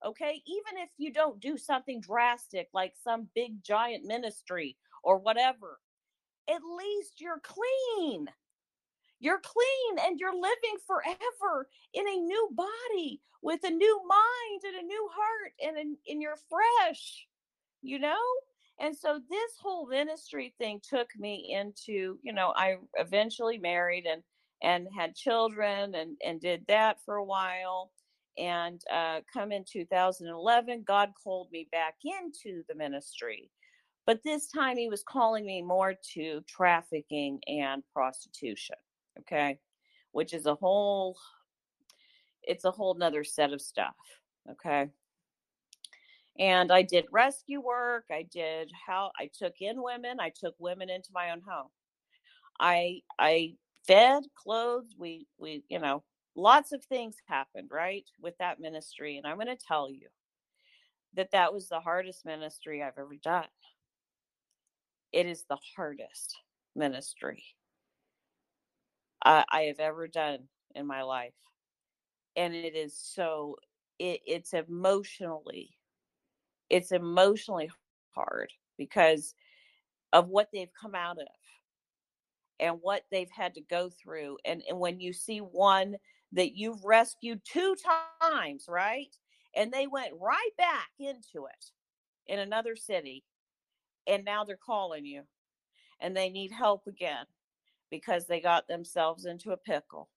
[0.05, 0.41] Okay.
[0.45, 5.79] Even if you don't do something drastic like some big giant ministry or whatever,
[6.49, 8.27] at least you're clean.
[9.19, 14.83] You're clean and you're living forever in a new body with a new mind and
[14.83, 17.27] a new heart and in, in your fresh
[17.81, 18.17] you know?
[18.79, 24.23] And so this whole ministry thing took me into, you know, I eventually married and
[24.63, 27.91] and had children and and did that for a while.
[28.37, 33.51] And uh, come in 2011, God called me back into the ministry,
[34.07, 38.77] but this time He was calling me more to trafficking and prostitution.
[39.19, 39.59] Okay,
[40.11, 41.17] which is a whole,
[42.43, 43.95] it's a whole nother set of stuff.
[44.49, 44.89] Okay,
[46.39, 48.05] and I did rescue work.
[48.11, 50.19] I did how I took in women.
[50.19, 51.69] I took women into my own home.
[52.59, 53.55] I I
[53.87, 54.95] fed, clothed.
[54.97, 56.03] We we you know
[56.35, 60.07] lots of things happened right with that ministry, and I'm going to tell you
[61.15, 63.47] that that was the hardest ministry I've ever done.
[65.13, 66.37] It is the hardest
[66.75, 67.43] ministry
[69.23, 71.33] I, I have ever done in my life,
[72.35, 73.57] and it is so
[73.99, 75.77] it, it's emotionally
[76.71, 77.69] it's emotionally
[78.15, 79.36] hard because
[80.13, 81.27] of what they've come out of
[82.60, 85.95] and what they've had to go through and and when you see one
[86.31, 87.75] that you've rescued two
[88.21, 89.13] times right?
[89.53, 91.65] And they went right back into it
[92.27, 93.25] in another city
[94.07, 95.23] and now they're calling you
[95.99, 97.25] and they need help again
[97.89, 100.10] because they got themselves into a pickle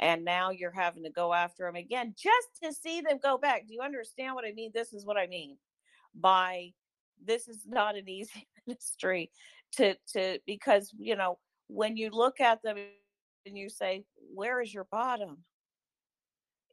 [0.00, 3.66] and now you're having to go after them again just to see them go back.
[3.66, 4.70] Do you understand what i mean?
[4.72, 5.58] This is what i mean
[6.14, 6.70] by
[7.24, 9.30] this is not an easy ministry
[9.72, 12.76] to to because you know when you look at them
[13.46, 15.38] and you say where is your bottom?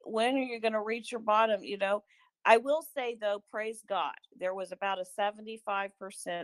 [0.04, 1.64] When are you going to reach your bottom?
[1.64, 2.04] You know
[2.48, 5.92] i will say though praise god there was about a 75%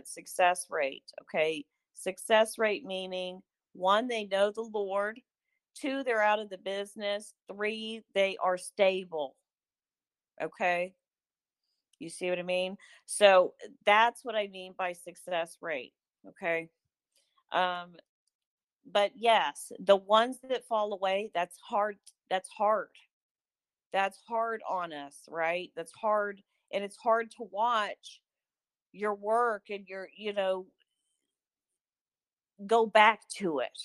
[0.04, 1.64] success rate okay?
[1.94, 3.40] Success rate meaning
[3.72, 5.18] one they know the lord
[5.74, 9.34] two they're out of the business three they are stable
[10.42, 10.92] okay
[11.98, 12.76] you see what I mean?
[13.06, 13.54] So
[13.84, 15.92] that's what I mean by success rate.
[16.28, 16.68] Okay.
[17.52, 17.96] Um,
[18.90, 21.96] but yes, the ones that fall away, that's hard.
[22.30, 22.88] That's hard.
[23.92, 25.70] That's hard on us, right?
[25.76, 26.42] That's hard.
[26.72, 28.20] And it's hard to watch
[28.92, 30.66] your work and your, you know,
[32.66, 33.78] go back to it.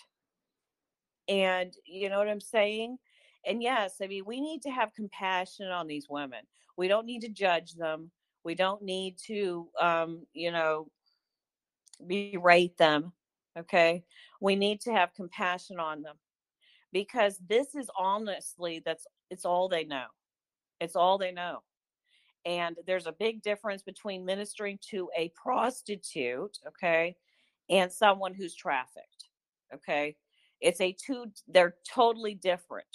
[1.27, 2.97] And you know what I'm saying?
[3.45, 6.41] And yes, I mean, we need to have compassion on these women.
[6.78, 8.12] We don't need to judge them.
[8.43, 10.89] We don't need to, um, you know,
[12.06, 13.13] berate them.
[13.58, 14.04] Okay.
[14.41, 16.15] We need to have compassion on them
[16.93, 20.06] because this is honestly, that's, it's all they know.
[20.80, 21.60] It's all they know.
[22.45, 27.15] And there's a big difference between ministering to a prostitute, okay,
[27.69, 29.25] and someone who's trafficked.
[29.73, 30.15] Okay.
[30.62, 32.88] It's a two, they're totally different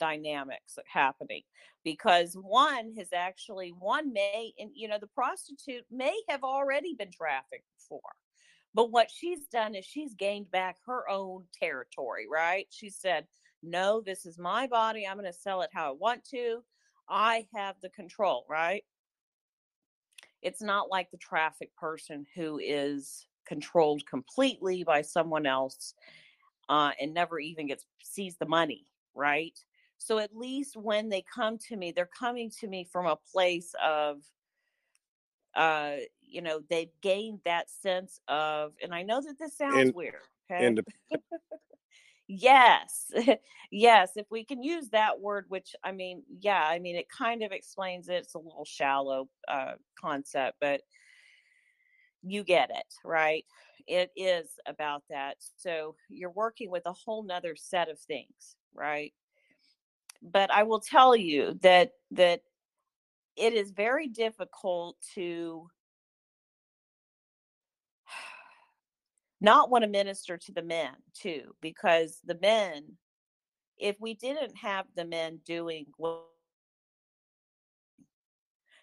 [0.00, 1.42] dynamics happening
[1.84, 7.10] because one has actually one may and you know the prostitute may have already been
[7.12, 8.00] trafficked before
[8.74, 12.66] but what she's done is she's gained back her own territory right?
[12.70, 13.26] She said
[13.62, 16.62] no this is my body i'm going to sell it how i want to
[17.08, 18.82] i have the control right?
[20.42, 25.92] It's not like the traffic person who is controlled completely by someone else
[26.70, 29.58] uh, and never even gets sees the money right
[30.00, 33.74] so at least when they come to me, they're coming to me from a place
[33.82, 34.22] of,
[35.54, 39.92] uh, you know, they've gained that sense of, and I know that this sounds In,
[39.92, 40.22] weird.
[40.50, 40.76] Okay.
[42.28, 43.10] yes.
[43.70, 44.12] yes.
[44.16, 47.52] If we can use that word, which I mean, yeah, I mean, it kind of
[47.52, 48.14] explains it.
[48.14, 50.82] It's a little shallow uh, concept, but
[52.22, 53.44] you get it, right?
[53.86, 55.36] It is about that.
[55.56, 59.12] So you're working with a whole nother set of things, right?
[60.22, 62.42] But I will tell you that that
[63.36, 65.68] it is very difficult to
[69.40, 72.84] not want to minister to the men too because the men
[73.78, 76.26] if we didn't have the men doing what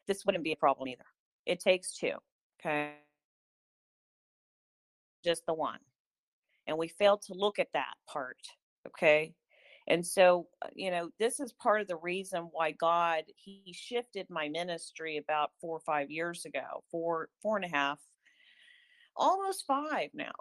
[0.07, 1.05] this wouldn't be a problem either.
[1.45, 2.13] It takes two
[2.59, 2.93] okay?
[5.23, 5.79] Just the one
[6.65, 8.38] and we failed to look at that part
[8.88, 9.33] okay
[9.88, 14.27] and so uh, you know this is part of the reason why god he shifted
[14.29, 17.99] my ministry about four or five years ago four four and a half
[19.15, 20.31] almost five now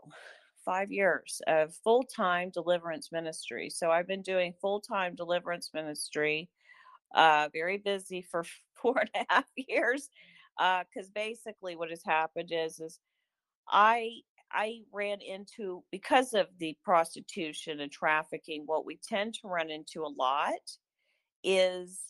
[0.64, 3.70] five years of full-time deliverance ministry.
[3.70, 6.50] So i've been doing full-time deliverance ministry
[7.14, 8.44] uh very busy for
[8.74, 10.10] four and a half years
[10.58, 12.98] because uh, basically what has happened is is
[13.70, 14.10] i
[14.56, 20.02] i ran into because of the prostitution and trafficking what we tend to run into
[20.02, 20.52] a lot
[21.44, 22.00] is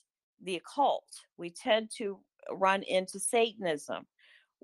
[0.42, 2.18] the occult we tend to
[2.50, 4.06] run into satanism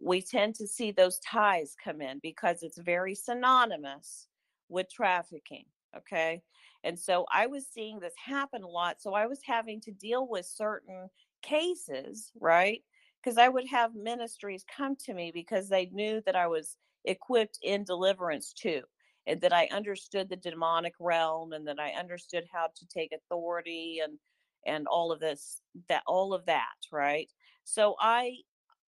[0.01, 4.29] we tend to see those ties come in because it's very synonymous
[4.69, 5.65] with trafficking.
[5.97, 6.43] Okay.
[6.85, 9.01] And so I was seeing this happen a lot.
[9.01, 11.09] So I was having to deal with certain
[11.43, 12.83] cases, right?
[13.23, 17.59] Because I would have ministries come to me because they knew that I was equipped
[17.63, 18.83] in deliverance too,
[19.27, 24.01] and that I understood the demonic realm and that I understood how to take authority
[24.03, 24.19] and
[24.67, 27.29] and all of this that all of that right
[27.65, 28.37] so i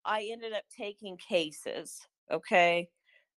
[0.05, 2.89] I ended up taking cases, okay,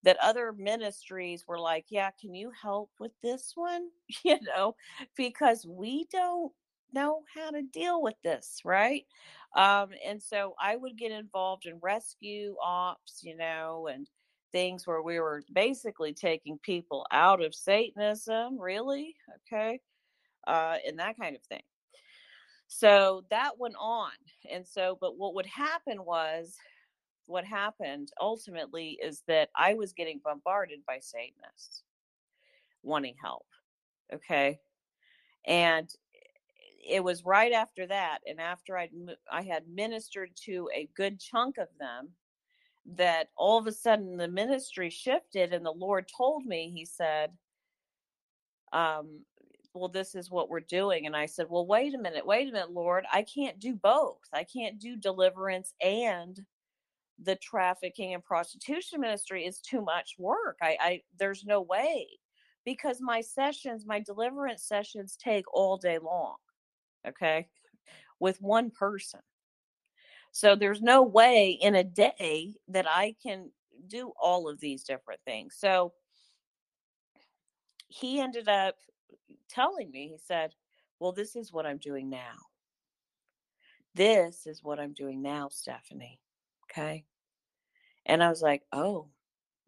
[0.03, 3.89] that other ministries were like, yeah, can you help with this one?
[4.24, 4.76] You know,
[5.15, 6.51] because we don't
[6.93, 9.05] know how to deal with this, right?
[9.55, 14.07] Um, and so I would get involved in rescue ops, you know, and
[14.52, 19.80] things where we were basically taking people out of Satanism, really, okay,
[20.47, 21.62] uh, and that kind of thing.
[22.68, 24.12] So that went on.
[24.50, 26.56] And so, but what would happen was
[27.26, 31.84] what happened ultimately is that I was getting bombarded by Satanists
[32.84, 33.45] wanting help.
[34.14, 34.60] Okay.
[35.45, 35.89] And
[36.88, 38.89] it was right after that and after i
[39.32, 42.10] i had ministered to a good chunk of them
[42.86, 47.32] that all of a sudden the ministry shifted and the lord told me he said
[48.73, 49.21] um
[49.73, 51.05] well, this is what we're doing.
[51.05, 53.05] And I said, well, wait a minute, wait a minute, Lord.
[53.11, 54.21] I can't do both.
[54.34, 56.39] I can't do deliverance and
[57.21, 60.57] the trafficking and prostitution ministry is too much work.
[60.61, 62.07] I, I there's no way
[62.65, 66.36] because my sessions, my deliverance sessions take all day long.
[67.07, 67.47] Okay.
[68.19, 69.19] With one person.
[70.39, 73.51] So there's no way in a day that I can
[73.87, 75.57] do all of these different things.
[75.59, 75.91] So
[77.89, 78.75] he ended up
[79.49, 80.55] telling me, he said,
[80.97, 82.37] Well, this is what I'm doing now.
[83.95, 86.21] This is what I'm doing now, Stephanie.
[86.71, 87.03] Okay.
[88.05, 89.09] And I was like, Oh,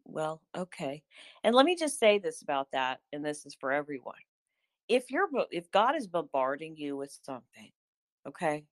[0.06, 1.02] well, okay.
[1.44, 4.14] And let me just say this about that, and this is for everyone.
[4.88, 7.70] If you're if God is bombarding you with something,
[8.26, 8.64] okay,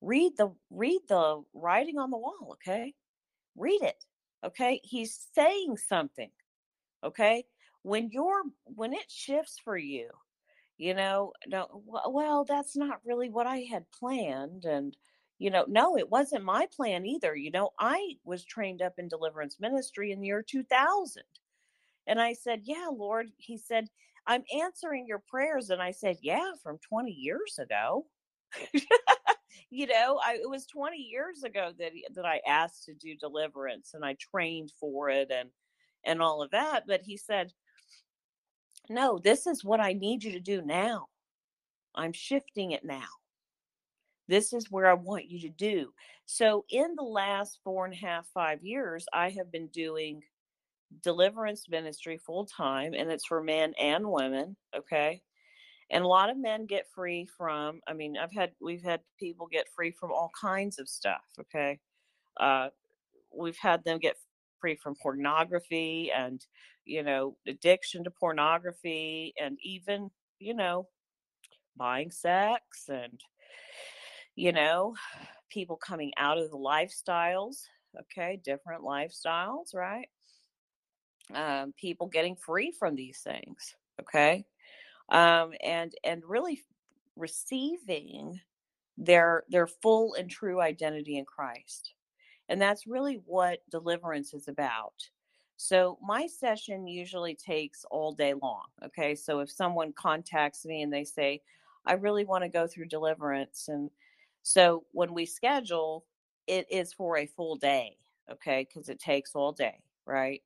[0.00, 2.94] read the read the writing on the wall, okay?
[3.56, 4.04] Read it.
[4.44, 4.80] Okay?
[4.84, 6.30] He's saying something.
[7.04, 7.44] Okay?
[7.82, 10.10] When you're when it shifts for you,
[10.78, 14.96] you know, no well, that's not really what I had planned and
[15.38, 17.34] you know, no, it wasn't my plan either.
[17.34, 21.22] You know, I was trained up in deliverance ministry in the year 2000.
[22.06, 23.28] And I said, Yeah, Lord.
[23.38, 23.88] He said,
[24.26, 25.70] I'm answering your prayers.
[25.70, 28.06] And I said, Yeah, from 20 years ago.
[29.70, 33.92] you know, I, it was 20 years ago that that I asked to do deliverance
[33.94, 35.48] and I trained for it and
[36.04, 36.84] and all of that.
[36.86, 37.52] But he said,
[38.88, 41.06] No, this is what I need you to do now.
[41.94, 43.08] I'm shifting it now.
[44.28, 45.92] This is where I want you to do.
[46.26, 50.22] So, in the last four and a half, five years, I have been doing
[51.02, 54.56] deliverance ministry full time, and it's for men and women.
[54.76, 55.22] Okay.
[55.90, 59.46] And a lot of men get free from, I mean, I've had, we've had people
[59.46, 61.24] get free from all kinds of stuff.
[61.40, 61.80] Okay.
[62.38, 62.68] Uh,
[63.36, 64.16] we've had them get
[64.60, 66.46] free from pornography and,
[66.84, 70.88] you know, addiction to pornography and even, you know,
[71.76, 73.20] buying sex and
[74.36, 74.94] you know,
[75.50, 77.64] people coming out of the lifestyles,
[78.00, 80.08] okay, different lifestyles, right?
[81.34, 84.44] Um, people getting free from these things, okay,
[85.10, 86.62] um, and and really
[87.16, 88.40] receiving
[88.96, 91.94] their their full and true identity in Christ.
[92.48, 94.94] And that's really what deliverance is about.
[95.56, 98.64] So my session usually takes all day long.
[98.84, 99.14] Okay.
[99.14, 101.42] So if someone contacts me and they say,
[101.86, 103.68] I really want to go through deliverance.
[103.68, 103.90] And
[104.42, 106.04] so when we schedule,
[106.46, 107.98] it is for a full day.
[108.32, 108.66] Okay.
[108.68, 109.82] Because it takes all day.
[110.06, 110.42] Right.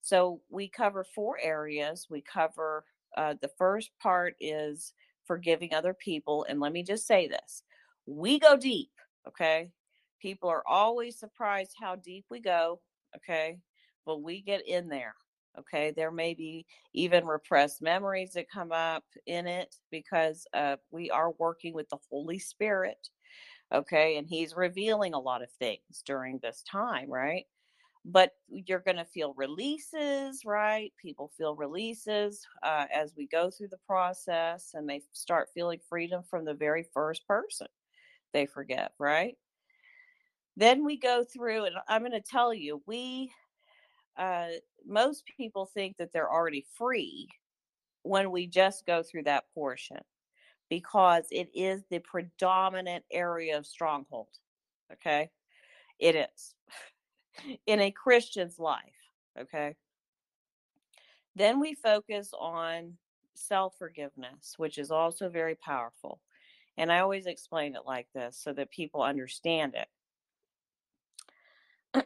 [0.00, 2.08] So we cover four areas.
[2.10, 2.84] We cover
[3.16, 4.92] uh, the first part is
[5.24, 6.46] forgiving other people.
[6.48, 7.62] And let me just say this
[8.06, 8.90] we go deep.
[9.26, 9.70] Okay.
[10.20, 12.80] People are always surprised how deep we go.
[13.16, 13.58] Okay
[14.06, 15.14] but we get in there.
[15.56, 21.10] Okay, there may be even repressed memories that come up in it because uh, we
[21.10, 23.08] are working with the Holy Spirit.
[23.72, 27.44] Okay, and He's revealing a lot of things during this time, right?
[28.04, 30.92] But you're going to feel releases, right?
[30.98, 36.22] People feel releases uh, as we go through the process and they start feeling freedom
[36.22, 37.66] from the very first person
[38.32, 39.36] they forgive, right?
[40.56, 43.32] Then we go through, and I'm going to tell you, we
[44.16, 44.48] uh,
[44.86, 47.28] most people think that they're already free
[48.02, 49.98] when we just go through that portion
[50.70, 54.28] because it is the predominant area of stronghold.
[54.92, 55.30] Okay.
[55.98, 56.54] It is
[57.66, 58.80] in a Christian's life.
[59.38, 59.74] Okay.
[61.36, 62.94] Then we focus on
[63.34, 66.20] self forgiveness, which is also very powerful.
[66.76, 69.88] And I always explain it like this so that people understand it.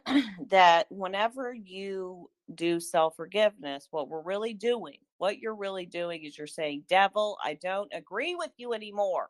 [0.49, 6.37] that whenever you do self forgiveness, what we're really doing, what you're really doing is
[6.37, 9.29] you're saying, Devil, I don't agree with you anymore.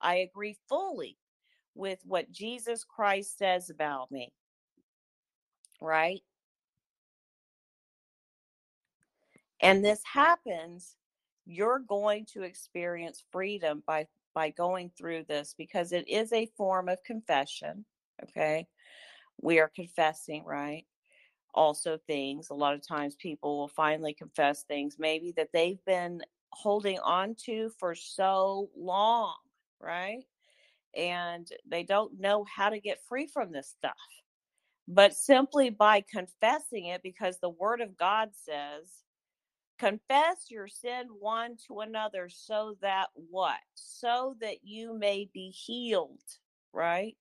[0.00, 1.18] I agree fully
[1.74, 4.32] with what Jesus Christ says about me.
[5.80, 6.22] Right?
[9.62, 10.96] And this happens,
[11.46, 16.88] you're going to experience freedom by by going through this because it is a form
[16.88, 17.84] of confession,
[18.22, 18.66] okay?
[19.40, 20.84] we are confessing, right?
[21.54, 26.22] Also, things a lot of times people will finally confess things maybe that they've been
[26.52, 29.34] holding on to for so long,
[29.80, 30.22] right?
[30.96, 33.94] And they don't know how to get free from this stuff.
[34.92, 39.04] But simply by confessing it, because the word of God says,
[39.78, 43.60] confess your sin one to another so that what?
[43.76, 46.24] So that you may be healed,
[46.72, 47.16] right?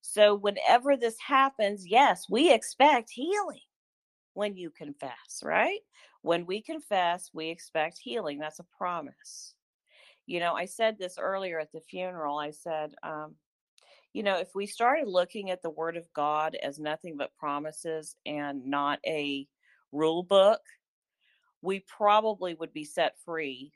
[0.00, 3.60] So, whenever this happens, yes, we expect healing
[4.32, 5.80] when you confess, right?
[6.22, 8.38] When we confess, we expect healing.
[8.38, 9.54] That's a promise.
[10.24, 12.38] You know, I said this earlier at the funeral.
[12.38, 13.34] I said, um,
[14.12, 18.16] you know, if we started looking at the Word of God as nothing but promises
[18.26, 19.46] and not a
[19.90, 20.60] rule book,
[21.62, 23.72] we probably would be set free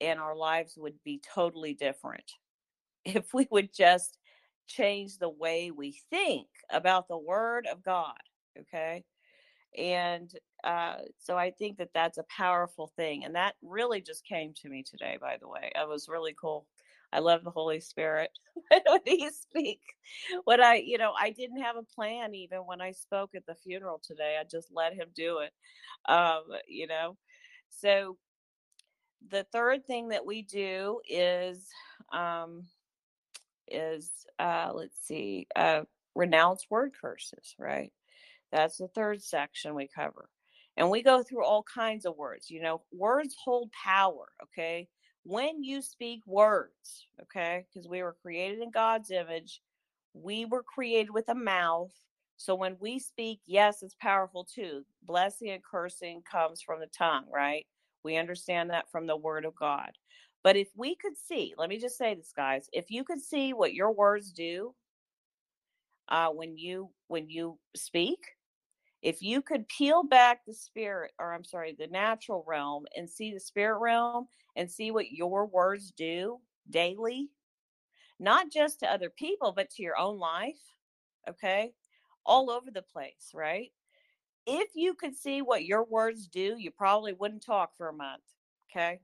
[0.00, 2.32] and our lives would be totally different
[3.04, 4.18] if we would just
[4.66, 8.16] change the way we think about the word of God.
[8.58, 9.04] Okay.
[9.76, 10.30] And
[10.64, 13.24] uh, so I think that that's a powerful thing.
[13.24, 15.72] And that really just came to me today, by the way.
[15.74, 16.66] It was really cool.
[17.12, 18.30] I love the Holy Spirit
[18.70, 19.80] when He speak.
[20.44, 23.54] When I, you know, I didn't have a plan even when I spoke at the
[23.54, 24.36] funeral today.
[24.40, 25.52] I just let Him do it.
[26.10, 27.16] Um, you know,
[27.70, 28.16] so
[29.30, 31.68] the third thing that we do is
[32.12, 32.64] um,
[33.68, 35.82] is uh, let's see, uh,
[36.14, 37.92] renounce word curses, right?
[38.52, 40.28] That's the third section we cover.
[40.76, 42.50] And we go through all kinds of words.
[42.50, 44.88] You know, words hold power, okay?
[45.24, 47.66] When you speak words, okay?
[47.72, 49.60] Because we were created in God's image,
[50.14, 51.92] we were created with a mouth.
[52.36, 54.84] So when we speak, yes, it's powerful too.
[55.04, 57.66] Blessing and cursing comes from the tongue, right?
[58.02, 59.92] We understand that from the word of God.
[60.42, 63.52] But if we could see, let me just say this, guys, if you could see
[63.52, 64.74] what your words do
[66.08, 68.18] uh, when you when you speak,
[69.02, 73.32] if you could peel back the spirit, or I'm sorry, the natural realm, and see
[73.32, 76.38] the spirit realm, and see what your words do
[76.70, 77.28] daily,
[78.20, 80.60] not just to other people, but to your own life,
[81.28, 81.72] okay,
[82.24, 83.72] all over the place, right?
[84.46, 88.22] If you could see what your words do, you probably wouldn't talk for a month,
[88.70, 89.00] okay?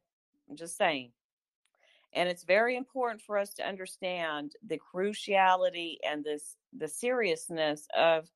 [0.48, 1.10] I'm just saying.
[2.12, 8.30] And it's very important for us to understand the cruciality and this the seriousness of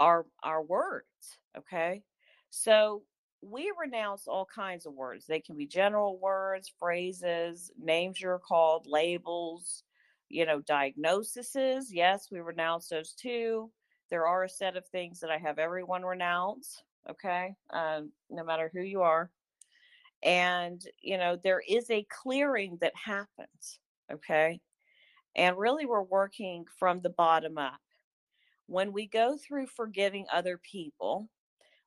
[0.00, 1.38] our our words.
[1.58, 2.04] Okay.
[2.50, 3.04] So
[3.42, 5.26] we renounce all kinds of words.
[5.26, 9.84] They can be general words, phrases, names you're called, labels,
[10.30, 11.92] you know, diagnoses.
[11.94, 13.72] Yes, we renounce those too.
[14.10, 16.84] There are a set of things that I have everyone renounce.
[17.10, 17.56] Okay.
[17.70, 19.32] Um, no matter who you are
[20.22, 23.80] and you know there is a clearing that happens
[24.12, 24.60] okay
[25.36, 27.80] And really, we're working from the bottom up.
[28.70, 31.28] When we go through forgiving other people,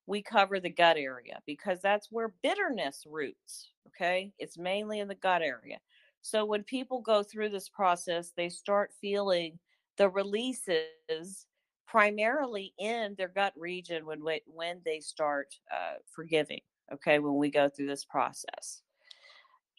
[0.06, 3.70] we cover the gut area because that's where bitterness roots.
[3.88, 4.34] Okay.
[4.38, 5.78] It's mainly in the gut area.
[6.22, 9.60] So when people go through this process, they start feeling
[9.98, 11.46] the releases
[11.88, 16.60] primarily in their gut region when when they start uh, forgiving.
[16.92, 18.82] Okay, when we go through this process.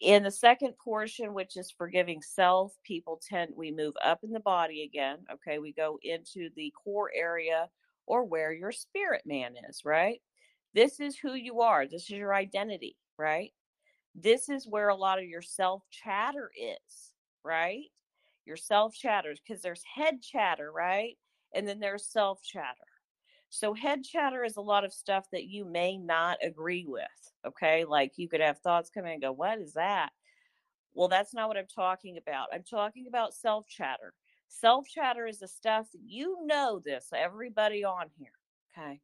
[0.01, 4.39] In the second portion, which is forgiving self, people tend we move up in the
[4.41, 5.19] body again.
[5.33, 7.69] Okay, we go into the core area
[8.05, 9.81] or where your spirit man is.
[9.85, 10.21] Right.
[10.73, 11.87] This is who you are.
[11.87, 12.97] This is your identity.
[13.17, 13.53] Right.
[14.13, 17.11] This is where a lot of your self chatter is.
[17.43, 17.85] Right
[18.45, 21.17] your self chatters because there's head chatter, right?
[21.53, 22.85] And then there's self chatter.
[23.55, 27.05] So, head chatter is a lot of stuff that you may not agree with.
[27.47, 27.85] Okay.
[27.85, 30.09] Like you could have thoughts come in and go, What is that?
[30.93, 32.49] Well, that's not what I'm talking about.
[32.53, 34.13] I'm talking about self chatter.
[34.49, 38.27] Self chatter is the stuff you know this, everybody on here.
[38.77, 38.99] Okay.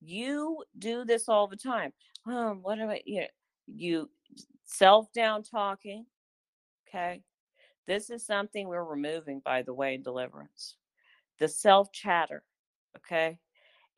[0.00, 1.92] You do this all the time.
[2.26, 3.02] Um, what am I?
[3.04, 3.26] You, know,
[3.66, 4.10] you
[4.66, 6.06] self down talking.
[6.88, 7.24] Okay.
[7.88, 10.76] This is something we're removing, by the way, in deliverance.
[11.40, 12.44] The self chatter,
[12.96, 13.40] okay?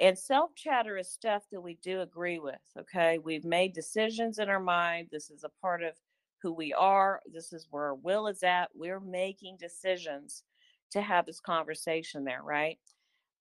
[0.03, 3.19] And self chatter is stuff that we do agree with, okay?
[3.19, 5.09] We've made decisions in our mind.
[5.13, 5.95] This is a part of
[6.43, 7.21] who we are.
[7.33, 8.71] This is where our will is at.
[8.75, 10.43] We're making decisions
[10.91, 12.81] to have this conversation there, right?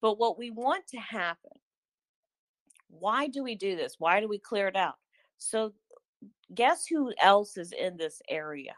[0.00, 1.50] But what we want to happen,
[2.88, 3.96] why do we do this?
[3.98, 4.94] Why do we clear it out?
[5.38, 5.72] So,
[6.54, 8.74] guess who else is in this area?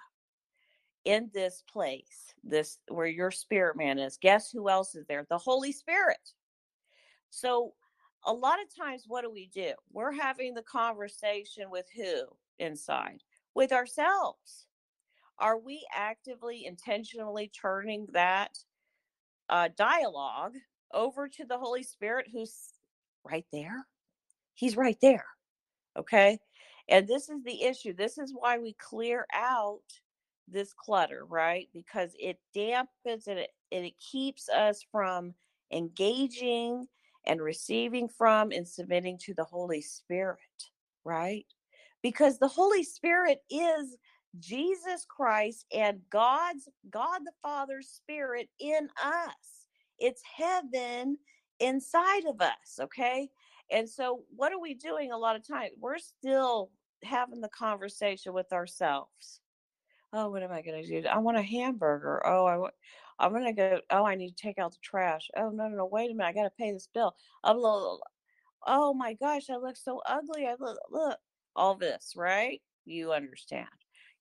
[1.04, 5.26] in this place, this where your spirit man is, guess who else is there?
[5.28, 6.32] The Holy Spirit.
[7.34, 7.74] So
[8.24, 9.72] a lot of times what do we do?
[9.92, 12.22] We're having the conversation with who
[12.58, 13.22] inside?
[13.54, 14.66] With ourselves.
[15.38, 18.56] Are we actively, intentionally turning that
[19.50, 20.54] uh, dialogue
[20.92, 22.56] over to the Holy Spirit who's
[23.24, 23.84] right there?
[24.54, 25.26] He's right there.
[25.96, 26.38] Okay.
[26.88, 27.94] And this is the issue.
[27.94, 29.82] This is why we clear out
[30.46, 31.68] this clutter, right?
[31.72, 35.34] Because it dampens and it, and it keeps us from
[35.72, 36.86] engaging
[37.26, 40.38] and receiving from and submitting to the Holy Spirit,
[41.04, 41.46] right?
[42.02, 43.96] Because the Holy Spirit is
[44.38, 49.66] Jesus Christ and God's God the Father's Spirit in us.
[49.98, 51.18] It's heaven
[51.60, 53.28] inside of us, okay?
[53.70, 55.70] And so, what are we doing a lot of times?
[55.80, 56.70] We're still
[57.02, 59.40] having the conversation with ourselves
[60.14, 61.08] oh, what am I going to do?
[61.08, 62.22] I want a hamburger.
[62.24, 62.74] Oh, I want.
[63.18, 63.80] I'm gonna go.
[63.90, 65.28] Oh, I need to take out the trash.
[65.36, 65.86] Oh no, no, no!
[65.86, 66.28] Wait a minute!
[66.28, 67.14] I gotta pay this bill.
[67.42, 68.02] I'm little.
[68.66, 69.50] Oh my gosh!
[69.50, 70.46] I look so ugly.
[70.46, 70.78] I look.
[70.90, 71.18] Look.
[71.56, 72.60] All this, right?
[72.84, 73.68] You understand.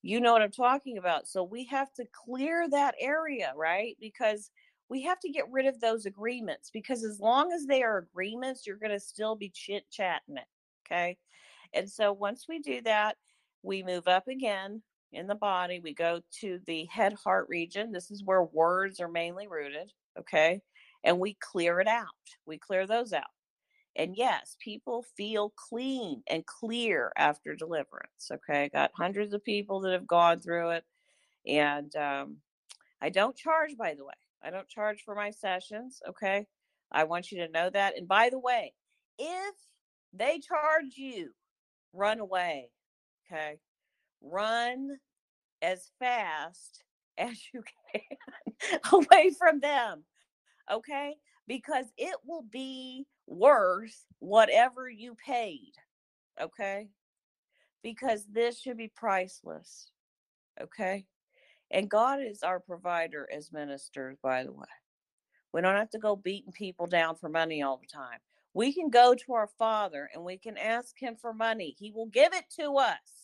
[0.04, 1.28] You know what I'm talking about.
[1.28, 3.98] So we have to clear that area, right?
[4.00, 4.52] Because
[4.90, 6.70] we have to get rid of those agreements.
[6.72, 10.46] Because as long as they are agreements, you're gonna still be chit chatting it.
[10.86, 11.18] Okay.
[11.74, 13.18] And so once we do that,
[13.64, 14.84] we move up again
[15.14, 15.80] in the body.
[15.80, 17.92] We go to the head heart region.
[17.92, 19.92] This is where words are mainly rooted.
[20.20, 20.62] Okay.
[21.04, 22.08] And we clear it out.
[22.46, 23.24] We clear those out.
[23.96, 28.32] And yes, people feel clean and clear after deliverance.
[28.32, 28.66] Okay.
[28.66, 30.84] I Got hundreds of people that have gone through it.
[31.46, 32.38] And um,
[33.02, 34.14] I don't charge, by the way.
[34.44, 36.02] I don't charge for my sessions.
[36.10, 36.48] Okay.
[36.92, 37.98] I want you to know that.
[37.98, 38.74] And by the way,
[39.20, 39.56] if
[40.14, 41.32] they charge you,
[41.94, 42.70] run away.
[43.32, 43.60] Okay
[44.24, 44.98] run
[45.62, 46.84] as fast
[47.18, 47.64] as you
[47.94, 50.04] can away from them.
[50.72, 51.16] Okay?
[51.48, 55.74] Because it will be worth whatever you paid.
[56.42, 56.90] Okay?
[57.84, 59.92] Because this should be priceless.
[60.60, 61.06] Okay?
[61.70, 64.66] And God is our provider as ministers, by the way.
[65.54, 68.20] We don't have to go beating people down for money all the time.
[68.54, 71.76] We can go to our Father and we can ask Him for money.
[71.78, 73.23] He will give it to us.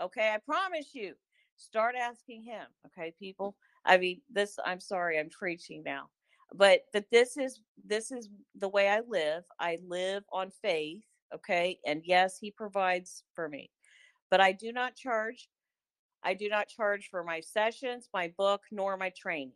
[0.00, 1.14] Okay, I promise you.
[1.56, 2.66] Start asking him.
[2.86, 3.56] Okay, people.
[3.84, 6.08] I mean, this I'm sorry, I'm preaching now.
[6.54, 9.44] But that this is this is the way I live.
[9.60, 11.02] I live on faith,
[11.34, 11.78] okay?
[11.86, 13.70] And yes, he provides for me.
[14.30, 15.48] But I do not charge
[16.22, 19.52] I do not charge for my sessions, my book, nor my training.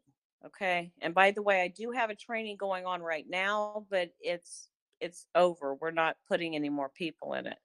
[0.46, 0.92] Okay.
[1.00, 4.68] And by the way, I do have a training going on right now, but it's
[5.00, 5.74] it's over.
[5.74, 7.58] We're not putting any more people in it.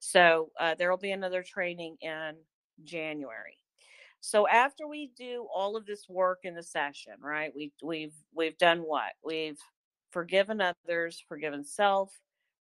[0.00, 2.32] So uh, there will be another training in
[2.84, 3.58] January.
[4.20, 7.52] So after we do all of this work in the session, right?
[7.54, 9.12] We we've we've done what?
[9.24, 9.58] We've
[10.10, 12.12] forgiven others, forgiven self,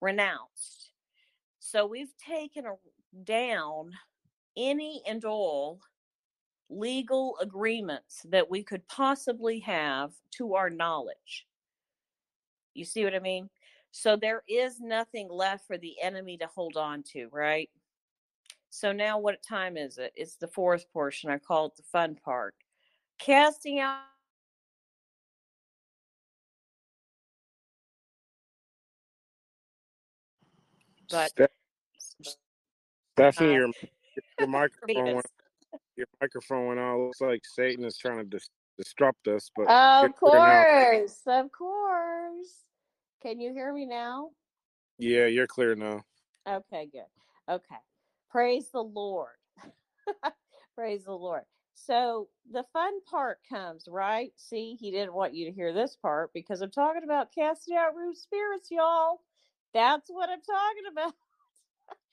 [0.02, 0.92] renounced.
[1.60, 2.74] So we've taken a,
[3.24, 3.92] down
[4.58, 5.80] any and all
[6.70, 11.46] legal agreements that we could possibly have to our knowledge.
[12.74, 13.50] You see what I mean?
[13.96, 17.70] So there is nothing left for the enemy to hold on to, right?
[18.72, 20.12] So now what time is it?
[20.16, 21.30] It's the fourth portion.
[21.30, 22.56] I call it the fun part.
[23.20, 24.00] Casting out
[31.08, 31.32] but
[33.16, 33.68] Stephanie, uh, your
[34.40, 35.28] your microphone went,
[35.96, 36.98] your microphone went out.
[36.98, 40.64] Looks like Satan is trying to dis- disrupt us, but Of you're clear now.
[40.66, 42.63] course, of course.
[43.24, 44.32] Can you hear me now?
[45.00, 46.04] Yeah, you're clear now.
[46.48, 47.06] Okay, good.
[47.50, 47.80] Okay.
[48.30, 49.36] Praise the Lord.
[50.76, 51.44] Praise the Lord.
[51.74, 54.32] So the fun part comes, right?
[54.36, 57.96] See, he didn't want you to hear this part because I'm talking about casting out
[57.96, 59.22] root spirits, y'all.
[59.74, 61.14] That's what I'm talking about.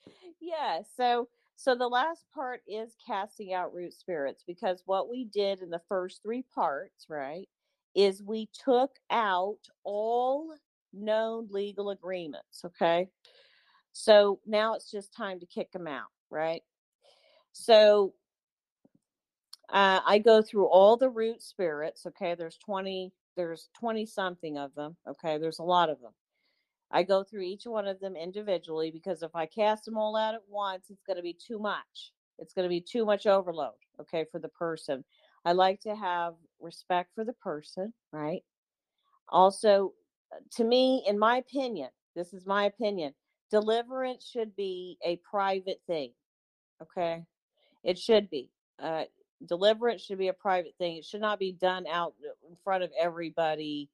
[0.41, 5.61] yeah, so so the last part is casting out root spirits because what we did
[5.61, 7.49] in the first three parts, right,
[7.93, 10.53] is we took out all
[10.93, 13.09] known legal agreements, okay?
[13.93, 16.63] So now it's just time to kick them out, right?
[17.51, 18.13] So
[19.69, 22.05] uh, I go through all the root spirits.
[22.05, 24.95] Okay, there's 20, there's 20 something of them.
[25.07, 26.11] Okay, there's a lot of them.
[26.91, 30.35] I go through each one of them individually because if I cast them all out
[30.35, 32.11] at once, it's going to be too much.
[32.37, 33.73] It's going to be too much overload.
[33.99, 35.03] Okay, for the person.
[35.45, 38.43] I like to have respect for the person, right?
[39.29, 39.93] Also,
[40.53, 43.13] to me, in my opinion, this is my opinion,
[43.49, 46.11] deliverance should be a private thing.
[46.81, 47.23] Okay,
[47.83, 48.49] it should be.
[48.81, 49.03] Uh,
[49.45, 50.97] deliverance should be a private thing.
[50.97, 52.13] It should not be done out
[52.49, 53.89] in front of everybody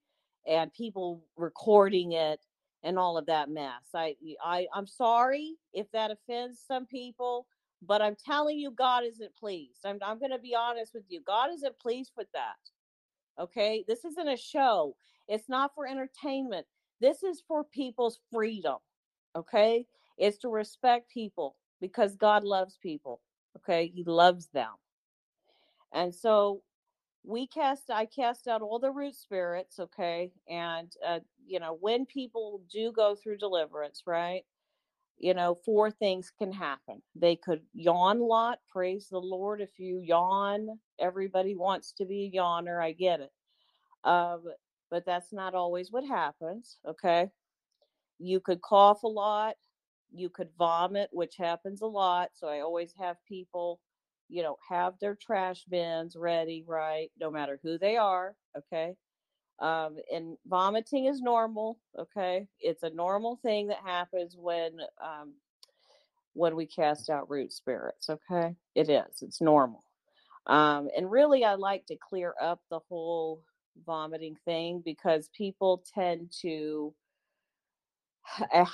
[0.46, 2.40] and people recording it
[2.84, 3.84] and all of that mess.
[3.94, 7.48] I, I, I'm sorry if that offends some people,
[7.82, 9.80] but I'm telling you, God isn't pleased.
[9.86, 11.22] I'm, I'm going to be honest with you.
[11.26, 12.56] God isn't pleased with that.
[13.40, 14.96] Okay, this isn't a show.
[15.28, 16.66] It's not for entertainment.
[17.02, 18.78] This is for people's freedom.
[19.36, 19.86] Okay,
[20.18, 23.22] it's to respect people because God loves people.
[23.58, 24.72] Okay, He loves them.
[25.94, 26.62] And so
[27.24, 29.80] we cast, I cast out all the root spirits.
[29.80, 30.32] Okay.
[30.50, 34.44] And, uh, you know, when people do go through deliverance, right?
[35.20, 37.02] You know, four things can happen.
[37.16, 38.60] They could yawn a lot.
[38.72, 39.62] Praise the Lord.
[39.62, 42.84] If you yawn, everybody wants to be a yawner.
[42.84, 43.32] I get it.
[44.04, 44.44] Um,
[44.90, 46.78] but that's not always what happens.
[46.88, 47.30] Okay.
[48.20, 49.56] You could cough a lot.
[50.12, 52.30] You could vomit, which happens a lot.
[52.34, 53.80] So I always have people
[54.30, 57.10] you know, have their trash bins ready, right?
[57.20, 58.96] No matter who they are, okay?
[59.60, 62.48] Um, and vomiting is normal, okay?
[62.60, 65.34] It's a normal thing that happens when um,
[66.34, 68.56] when we cast out root spirits, okay?
[68.76, 69.24] It is.
[69.24, 69.84] It's normal.
[70.46, 73.44] Um, and really, I like to clear up the whole
[73.86, 76.94] vomiting thing because people tend to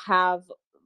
[0.07, 0.43] have,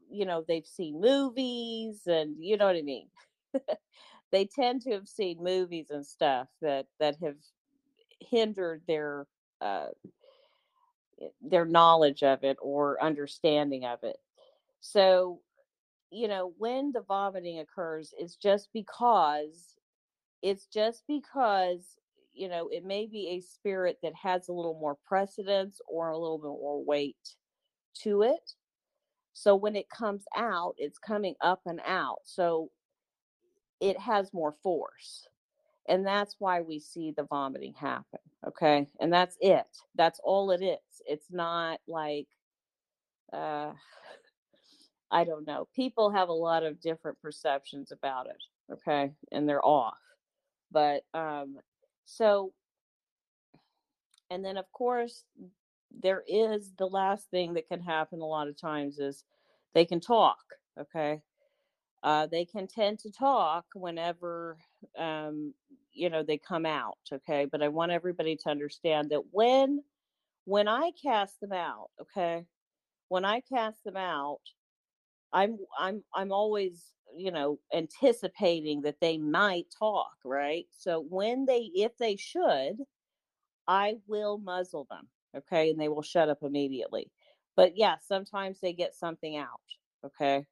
[0.09, 3.07] you know, they've seen movies and you know what I mean.
[4.31, 7.37] they tend to have seen movies and stuff that that have
[8.19, 9.27] hindered their
[9.61, 9.87] uh,
[11.41, 14.17] their knowledge of it or understanding of it.
[14.79, 15.41] So,
[16.11, 19.75] you know, when the vomiting occurs, it's just because
[20.41, 21.97] it's just because
[22.37, 26.17] you know it may be a spirit that has a little more precedence or a
[26.17, 27.35] little bit more weight
[28.03, 28.53] to it.
[29.33, 32.19] So when it comes out, it's coming up and out.
[32.25, 32.71] So
[33.79, 35.27] it has more force.
[35.87, 38.19] And that's why we see the vomiting happen.
[38.45, 38.87] Okay.
[38.99, 39.67] And that's it.
[39.95, 41.01] That's all it is.
[41.05, 42.27] It's not like,
[43.31, 43.73] uh,
[45.11, 45.67] I don't know.
[45.75, 48.73] People have a lot of different perceptions about it.
[48.73, 49.11] Okay.
[49.31, 49.97] And they're off.
[50.71, 51.57] But, um,
[52.07, 52.53] so,
[54.31, 55.23] and then of course,
[56.01, 59.23] there is the last thing that can happen a lot of times is
[59.75, 60.39] they can talk.
[60.79, 61.21] Okay
[62.03, 64.57] uh, they can tend to talk whenever
[64.97, 65.53] um,
[65.93, 69.81] you know they come out okay but i want everybody to understand that when
[70.45, 72.45] when i cast them out okay
[73.07, 74.41] when i cast them out
[75.33, 80.65] i'm i'm i'm always you know anticipating that they might talk right?
[80.71, 82.77] So when they if they should
[83.67, 85.69] i will muzzle them okay?
[85.71, 87.11] And they will shut up immediately.
[87.55, 89.61] But yeah sometimes they get something out
[90.05, 90.45] okay?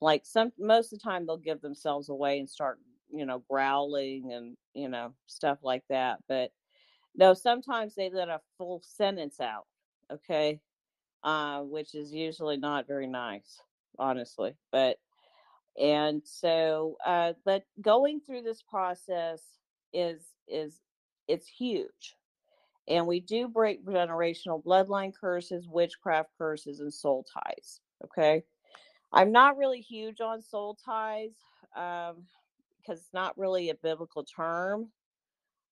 [0.00, 2.78] Like some most of the time they'll give themselves away and start
[3.12, 6.20] you know growling and you know stuff like that.
[6.28, 6.52] But
[7.16, 9.66] no sometimes they let a full sentence out
[10.12, 10.60] okay?
[11.22, 13.60] Uh, which is usually not very nice
[13.98, 14.98] honestly but
[15.80, 19.42] and so uh, but going through this process
[19.92, 20.80] is is
[21.28, 22.16] it's huge.
[22.86, 27.80] And we do break generational bloodline curses, witchcraft curses, and soul ties.
[28.04, 28.42] Okay.
[29.12, 31.32] I'm not really huge on soul ties
[31.76, 32.24] um,
[32.78, 34.90] because it's not really a biblical term.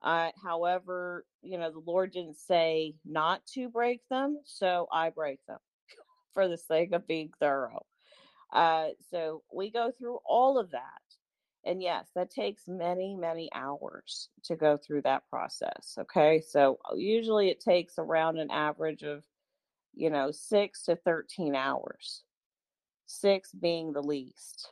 [0.01, 5.45] Uh, however, you know, the Lord didn't say not to break them, so I break
[5.47, 5.59] them
[6.35, 7.85] for the sake of being thorough.
[8.53, 10.83] Uh, so we go through all of that.
[11.65, 15.97] And yes, that takes many, many hours to go through that process.
[15.99, 16.41] Okay.
[16.41, 19.25] So uh, usually it takes around an average of,
[19.95, 22.25] you know, six to 13 hours,
[23.07, 24.69] six being the least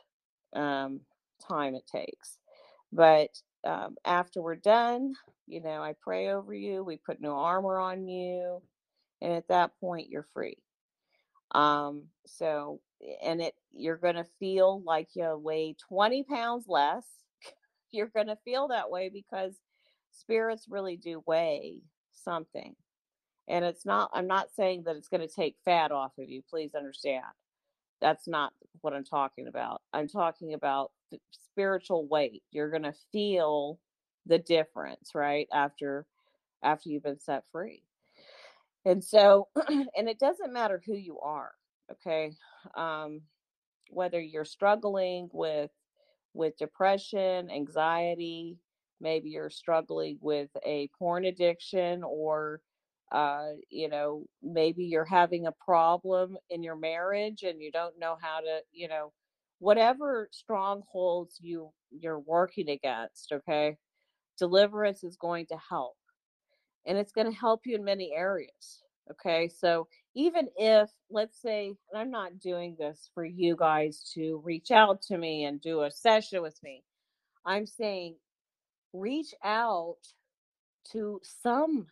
[0.53, 1.01] um,
[1.47, 2.37] time it takes.
[2.91, 3.29] But
[3.63, 5.13] um, after we're done,
[5.47, 8.61] you know, I pray over you, we put new armor on you,
[9.21, 10.57] and at that point, you're free.
[11.53, 12.79] Um, so,
[13.23, 17.05] and it, you're going to feel like you weigh 20 pounds less.
[17.91, 19.55] you're going to feel that way because
[20.11, 21.81] spirits really do weigh
[22.13, 22.75] something.
[23.47, 26.41] And it's not, I'm not saying that it's going to take fat off of you.
[26.49, 27.25] Please understand.
[27.99, 29.81] That's not what I'm talking about.
[29.93, 30.91] I'm talking about
[31.31, 32.43] spiritual weight.
[32.51, 33.79] You're going to feel
[34.25, 35.47] the difference, right?
[35.51, 36.05] After
[36.63, 37.83] after you've been set free.
[38.85, 41.51] And so and it doesn't matter who you are,
[41.91, 42.31] okay?
[42.75, 43.21] Um
[43.91, 45.71] whether you're struggling with
[46.33, 48.57] with depression, anxiety,
[49.01, 52.61] maybe you're struggling with a porn addiction or
[53.11, 58.17] uh, you know, maybe you're having a problem in your marriage and you don't know
[58.21, 59.11] how to, you know,
[59.59, 63.77] whatever strongholds you you're working against, okay?
[64.39, 65.95] Deliverance is going to help.
[66.85, 68.83] And it's going to help you in many areas.
[69.09, 69.49] Okay?
[69.49, 74.71] So even if let's say and I'm not doing this for you guys to reach
[74.71, 76.83] out to me and do a session with me.
[77.45, 78.15] I'm saying
[78.93, 79.97] reach out
[80.91, 81.87] to some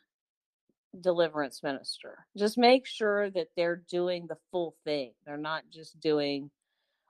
[1.02, 2.26] deliverance minister.
[2.38, 5.14] Just make sure that they're doing the full thing.
[5.26, 6.50] They're not just doing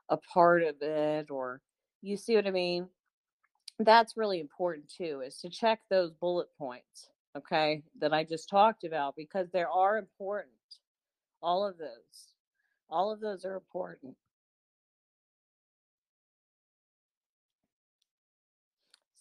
[0.09, 1.61] a part of it or
[2.01, 2.87] you see what I mean?
[3.79, 8.83] That's really important too, is to check those bullet points, okay, that I just talked
[8.83, 10.53] about because they are important.
[11.41, 12.33] All of those.
[12.89, 14.15] All of those are important.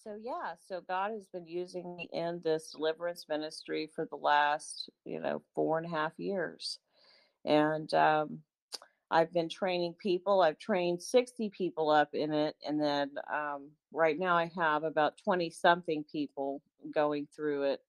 [0.09, 4.89] so yeah so god has been using me in this deliverance ministry for the last
[5.05, 6.79] you know four and a half years
[7.45, 8.39] and um,
[9.11, 14.19] i've been training people i've trained 60 people up in it and then um, right
[14.19, 16.63] now i have about 20 something people
[16.95, 17.81] going through it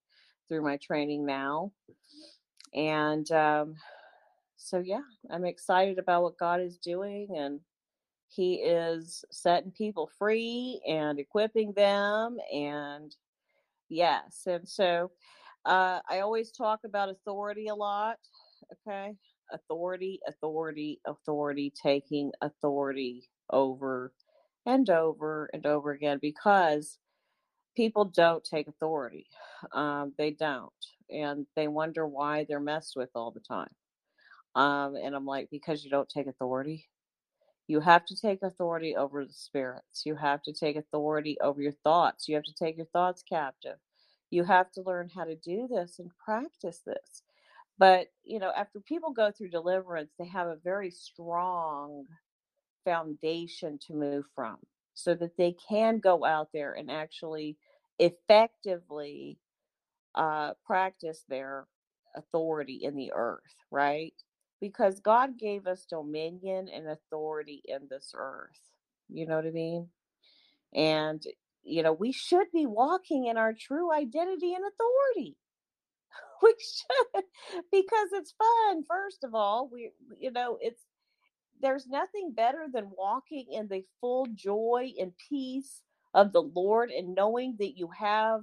[0.49, 1.71] through my training now
[2.73, 3.75] and um,
[4.57, 7.61] so yeah i'm excited about what god is doing and
[8.29, 12.37] he is setting people free and equipping them.
[12.53, 13.15] And
[13.89, 15.11] yes, and so
[15.65, 18.17] uh, I always talk about authority a lot.
[18.87, 19.15] Okay.
[19.51, 24.13] Authority, authority, authority, taking authority over
[24.67, 26.99] and over and over again because
[27.75, 29.27] people don't take authority.
[29.73, 30.71] Um, they don't.
[31.09, 33.69] And they wonder why they're messed with all the time.
[34.55, 36.87] Um, and I'm like, because you don't take authority.
[37.67, 40.03] You have to take authority over the spirits.
[40.05, 42.27] You have to take authority over your thoughts.
[42.27, 43.77] You have to take your thoughts captive.
[44.31, 47.23] You have to learn how to do this and practice this.
[47.77, 52.05] But, you know, after people go through deliverance, they have a very strong
[52.85, 54.57] foundation to move from
[55.03, 57.57] so that they can go out there and actually
[57.99, 59.39] effectively
[60.15, 61.67] uh, practice their
[62.15, 64.13] authority in the earth, right?
[64.61, 68.59] because God gave us dominion and authority in this earth.
[69.09, 69.89] You know what I mean?
[70.73, 71.23] And,
[71.63, 75.37] you know, we should be walking in our true identity and authority.
[76.43, 77.23] We should
[77.71, 78.83] because it's fun.
[78.87, 80.81] First of all, we, you know, it's,
[81.61, 85.81] there's nothing better than walking in the full joy and peace
[86.13, 88.41] of the Lord and knowing that you have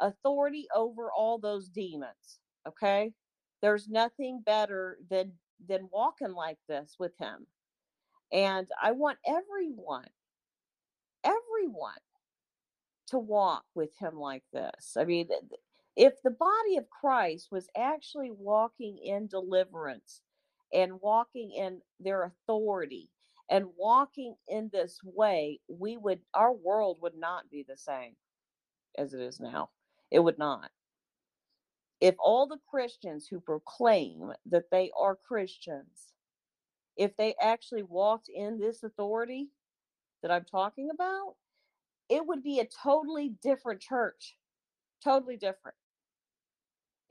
[0.00, 2.40] authority over all those demons.
[2.66, 3.12] Okay.
[3.62, 5.32] There's nothing better than
[5.68, 7.46] than walking like this with him.
[8.32, 10.06] And I want everyone,
[11.24, 11.98] everyone
[13.08, 14.96] to walk with him like this.
[14.96, 15.28] I mean,
[15.96, 20.20] if the body of Christ was actually walking in deliverance
[20.72, 23.10] and walking in their authority
[23.50, 28.16] and walking in this way, we would, our world would not be the same
[28.98, 29.70] as it is now.
[30.10, 30.70] It would not
[32.00, 36.12] if all the Christians who proclaim that they are Christians,
[36.96, 39.48] if they actually walked in this authority
[40.22, 41.34] that I'm talking about,
[42.08, 44.36] it would be a totally different church.
[45.02, 45.76] Totally different.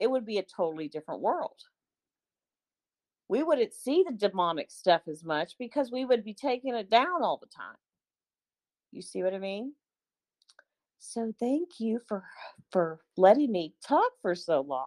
[0.00, 1.60] It would be a totally different world.
[3.28, 7.22] We wouldn't see the demonic stuff as much because we would be taking it down
[7.22, 7.76] all the time.
[8.90, 9.74] You see what I mean?
[10.98, 12.24] So thank you for
[12.72, 14.86] for letting me talk for so long.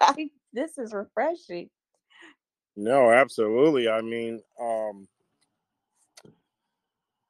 [0.52, 1.68] This is refreshing.
[2.76, 3.90] No, absolutely.
[3.90, 5.06] I mean, um,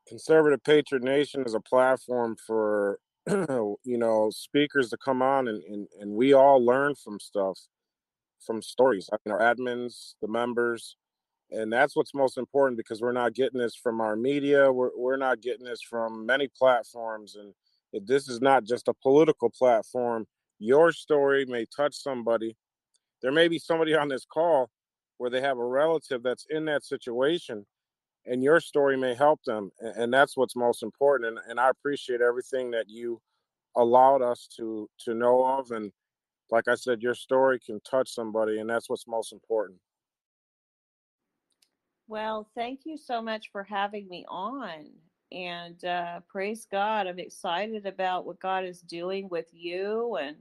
[0.07, 5.89] Conservative Patriot Nation is a platform for you know speakers to come on and, and,
[6.01, 7.59] and we all learn from stuff
[8.45, 9.09] from stories.
[9.13, 10.97] I mean, our admins, the members,
[11.51, 14.73] and that's what's most important because we're not getting this from our media.
[14.73, 19.51] We're we're not getting this from many platforms, and this is not just a political
[19.51, 20.27] platform.
[20.59, 22.57] Your story may touch somebody.
[23.23, 24.71] There may be somebody on this call
[25.19, 27.65] where they have a relative that's in that situation
[28.27, 32.21] and your story may help them and that's what's most important and, and i appreciate
[32.21, 33.21] everything that you
[33.77, 35.93] allowed us to to know of and
[36.51, 39.79] like i said your story can touch somebody and that's what's most important.
[42.09, 44.87] Well thank you so much for having me on
[45.33, 50.37] and uh, praise god i'm excited about what god is doing with you and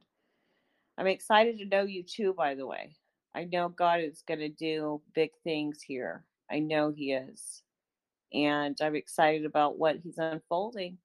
[0.99, 2.95] i'm excited to know you too by the way.
[3.34, 6.26] I know god is going to do big things here.
[6.51, 7.64] I know he is
[8.34, 10.97] and I'm excited about what he's unfolding.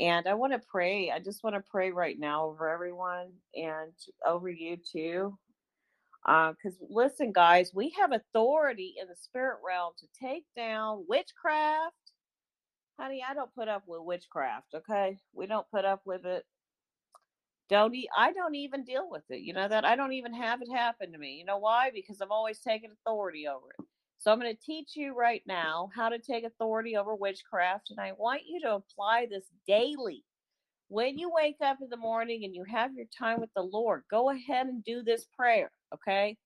[0.00, 1.10] And I want to pray.
[1.10, 3.92] I just want to pray right now over everyone and
[4.26, 5.38] over you too.
[6.24, 11.94] Because uh, listen, guys, we have authority in the spirit realm to take down witchcraft.
[13.00, 15.18] Honey, I don't put up with witchcraft, okay?
[15.34, 16.44] We don't put up with it.
[17.70, 19.40] Don't e- I don't even deal with it.
[19.42, 21.34] You know that I don't even have it happen to me.
[21.38, 21.90] You know why?
[21.94, 23.86] Because I've always taken authority over it.
[24.24, 27.90] So I'm going to teach you right now how to take authority over witchcraft.
[27.90, 30.24] And I want you to apply this daily.
[30.88, 34.04] When you wake up in the morning and you have your time with the Lord,
[34.10, 35.70] go ahead and do this prayer.
[35.92, 36.38] Okay.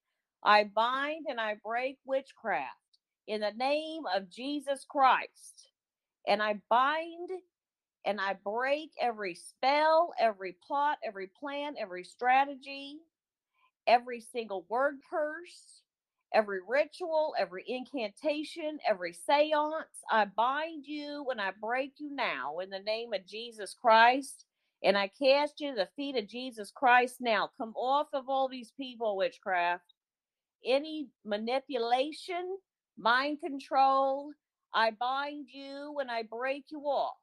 [0.42, 2.66] I bind and I break witchcraft
[3.28, 5.70] in the name of Jesus Christ.
[6.26, 7.30] And I bind
[8.04, 12.96] and I break every spell, every plot, every plan, every strategy,
[13.86, 15.82] every single word curse,
[16.34, 20.02] every ritual, every incantation, every seance.
[20.10, 24.44] I bind you and I break you now in the name of Jesus Christ.
[24.82, 27.50] And I cast you to the feet of Jesus Christ now.
[27.58, 29.94] Come off of all these people, witchcraft.
[30.64, 32.58] Any manipulation,
[32.96, 34.32] mind control,
[34.74, 37.16] I bind you and I break you off.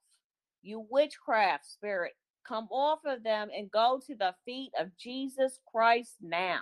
[0.62, 2.14] You witchcraft spirit,
[2.48, 6.62] come off of them and go to the feet of Jesus Christ now.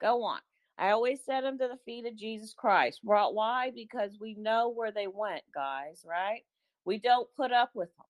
[0.00, 0.40] Go on.
[0.80, 3.00] I always set them to the feet of Jesus Christ.
[3.04, 3.72] Why?
[3.74, 6.42] Because we know where they went, guys, right?
[6.86, 8.06] We don't put up with them.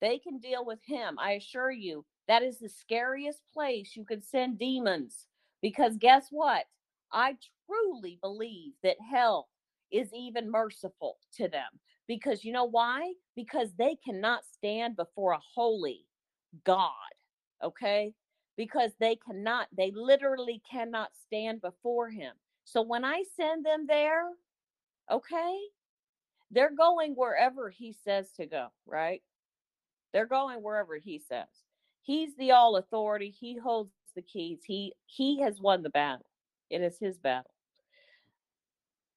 [0.00, 1.18] They can deal with him.
[1.20, 5.26] I assure you, that is the scariest place you could send demons.
[5.62, 6.64] Because guess what?
[7.12, 7.36] I
[7.66, 9.48] truly believe that hell
[9.92, 11.70] is even merciful to them.
[12.08, 13.14] Because you know why?
[13.36, 16.06] Because they cannot stand before a holy
[16.64, 16.90] God.
[17.64, 18.14] Okay?
[18.60, 22.34] Because they cannot, they literally cannot stand before him.
[22.64, 24.24] So when I send them there,
[25.10, 25.58] okay,
[26.50, 29.22] they're going wherever he says to go, right?
[30.12, 31.46] They're going wherever he says.
[32.02, 33.30] He's the all authority.
[33.30, 34.58] He holds the keys.
[34.66, 36.26] He he has won the battle.
[36.68, 37.54] It is his battle.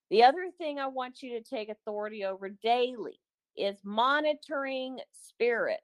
[0.09, 3.19] The other thing I want you to take authority over daily
[3.57, 5.81] is monitoring spirits,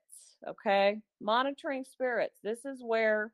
[0.48, 1.02] okay?
[1.20, 2.38] Monitoring spirits.
[2.42, 3.34] This is where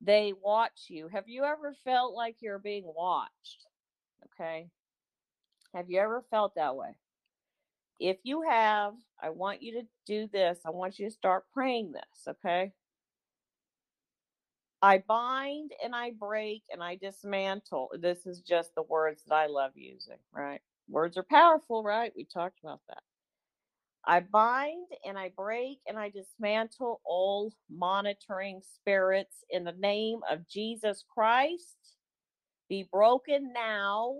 [0.00, 1.08] they watch you.
[1.08, 3.66] Have you ever felt like you're being watched?
[4.26, 4.68] Okay.
[5.74, 6.96] Have you ever felt that way?
[7.98, 10.58] If you have, I want you to do this.
[10.64, 12.72] I want you to start praying this, okay?
[14.82, 17.90] I bind and I break and I dismantle.
[17.98, 20.62] This is just the words that I love using, right?
[20.88, 22.12] Words are powerful, right?
[22.16, 23.02] We talked about that.
[24.06, 30.48] I bind and I break and I dismantle all monitoring spirits in the name of
[30.48, 31.76] Jesus Christ.
[32.68, 34.14] Be broken now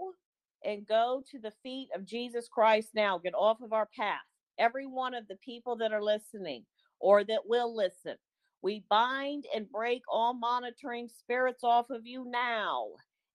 [0.64, 3.18] and go to the feet of Jesus Christ now.
[3.18, 4.20] Get off of our path.
[4.59, 6.64] Every one of the people that are listening
[7.01, 8.16] or that will listen,
[8.62, 12.89] we bind and break all monitoring spirits off of you now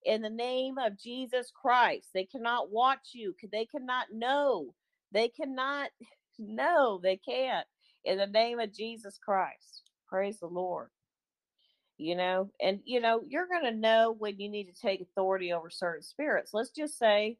[0.06, 2.10] in the name of Jesus Christ.
[2.14, 4.76] They cannot watch you, they cannot know,
[5.12, 5.90] they cannot
[6.40, 7.68] no, they can't.
[8.04, 9.84] In the name of Jesus Christ.
[10.08, 10.90] Praise the Lord.
[11.98, 15.54] You know, and you know, you're going to know when you need to take authority
[15.54, 16.54] over certain spirits.
[16.54, 17.38] Let's just say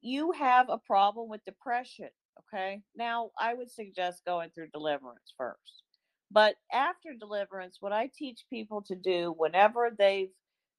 [0.00, 2.08] you have a problem with depression.
[2.54, 2.82] Okay.
[2.96, 5.82] Now, I would suggest going through deliverance first.
[6.30, 10.30] But after deliverance, what I teach people to do whenever they've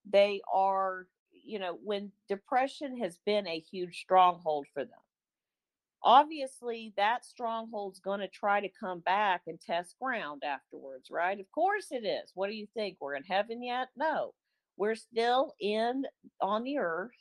[0.09, 4.99] they are, you know, when depression has been a huge stronghold for them.
[6.03, 11.39] Obviously, that stronghold's going to try to come back and test ground afterwards, right?
[11.39, 12.31] Of course it is.
[12.35, 12.97] What do you think?
[12.99, 13.89] We're in heaven yet?
[13.97, 14.33] No.
[14.77, 16.05] We're still in
[16.39, 17.11] on the earth.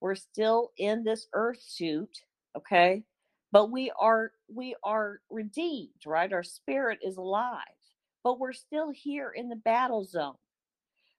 [0.00, 2.16] We're still in this earth suit,
[2.56, 3.02] okay?
[3.52, 6.32] But we are we are redeemed, right?
[6.32, 7.60] Our spirit is alive.
[8.22, 10.36] But we're still here in the battle zone.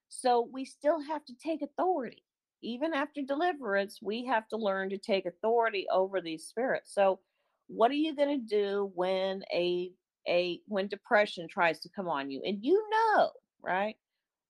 [0.10, 2.24] So we still have to take authority.
[2.64, 6.94] Even after deliverance, we have to learn to take authority over these spirits.
[6.94, 7.20] So
[7.68, 9.92] what are you going to do when a
[10.28, 13.32] a when depression tries to come on you and you know,
[13.64, 13.96] right?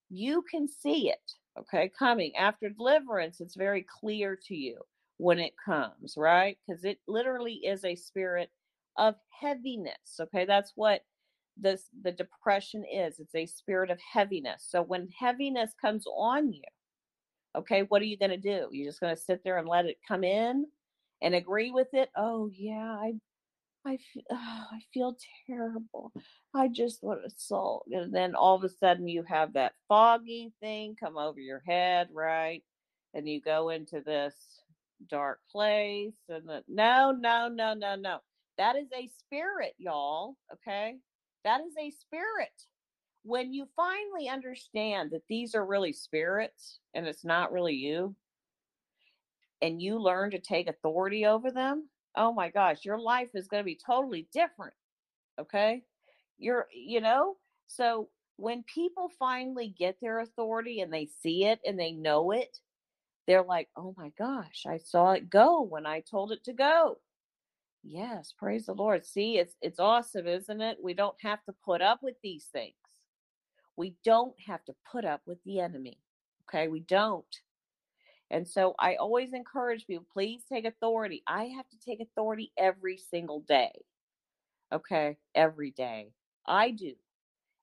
[0.10, 3.42] You can see it, okay, coming after deliverance.
[3.42, 4.80] It's very clear to you
[5.18, 6.58] when it comes, right?
[6.68, 8.50] Because it literally is a spirit
[8.98, 10.20] of heaviness.
[10.20, 11.02] Okay, that's what
[11.58, 13.20] this the depression is.
[13.20, 14.66] It's a spirit of heaviness.
[14.70, 16.64] So when heaviness comes on you,
[17.56, 18.68] okay, what are you going to do?
[18.72, 20.66] You're just going to sit there and let it come in
[21.22, 22.10] and agree with it?
[22.16, 23.14] Oh yeah, I
[23.86, 23.98] I
[24.30, 26.12] oh, I feel terrible.
[26.54, 27.86] I just want to sulk.
[27.92, 32.10] And then all of a sudden you have that foggy thing come over your head,
[32.14, 32.64] right?
[33.14, 34.36] And you go into this
[35.10, 36.14] dark place.
[36.30, 38.20] And the, no, no, no, no, no.
[38.58, 40.36] That is a spirit, y'all.
[40.54, 40.98] Okay.
[41.44, 42.50] That is a spirit.
[43.24, 48.16] When you finally understand that these are really spirits and it's not really you,
[49.62, 53.62] and you learn to take authority over them, oh my gosh, your life is going
[53.62, 54.74] to be totally different.
[55.40, 55.84] Okay.
[56.40, 57.36] You're, you know,
[57.68, 62.58] so when people finally get their authority and they see it and they know it,
[63.28, 66.98] they're like, oh my gosh, I saw it go when I told it to go.
[67.84, 69.06] Yes, praise the Lord.
[69.06, 70.78] See, it's it's awesome, isn't it?
[70.84, 72.74] We don't have to put up with these things.
[73.82, 75.98] We don't have to put up with the enemy.
[76.44, 76.68] Okay?
[76.68, 77.26] We don't.
[78.30, 81.24] And so I always encourage people, please take authority.
[81.26, 83.72] I have to take authority every single day.
[84.72, 85.18] Okay?
[85.34, 86.12] Every day.
[86.46, 86.94] I do.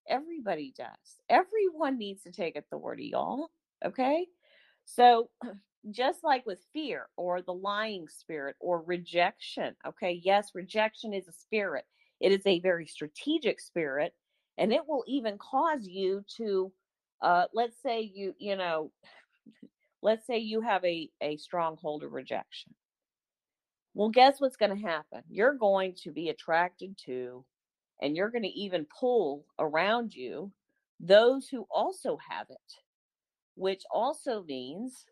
[0.08, 1.20] Everybody does.
[1.28, 3.50] Everyone needs to take authority, y'all.
[3.86, 4.26] Okay?
[4.86, 5.30] So
[5.92, 10.20] just like with fear or the lying spirit or rejection, okay?
[10.24, 11.84] Yes, rejection is a spirit.
[12.18, 14.14] It is a very strategic spirit
[14.58, 16.72] and it will even cause you to
[17.22, 18.92] uh let's say you, you know,
[20.02, 22.74] let's say you have a a stronghold of rejection.
[23.94, 25.22] Well guess what's going to happen?
[25.28, 27.44] You're going to be attracted to
[28.00, 30.52] and you're going to even pull around you
[31.00, 32.74] those who also have it
[33.54, 35.04] which also means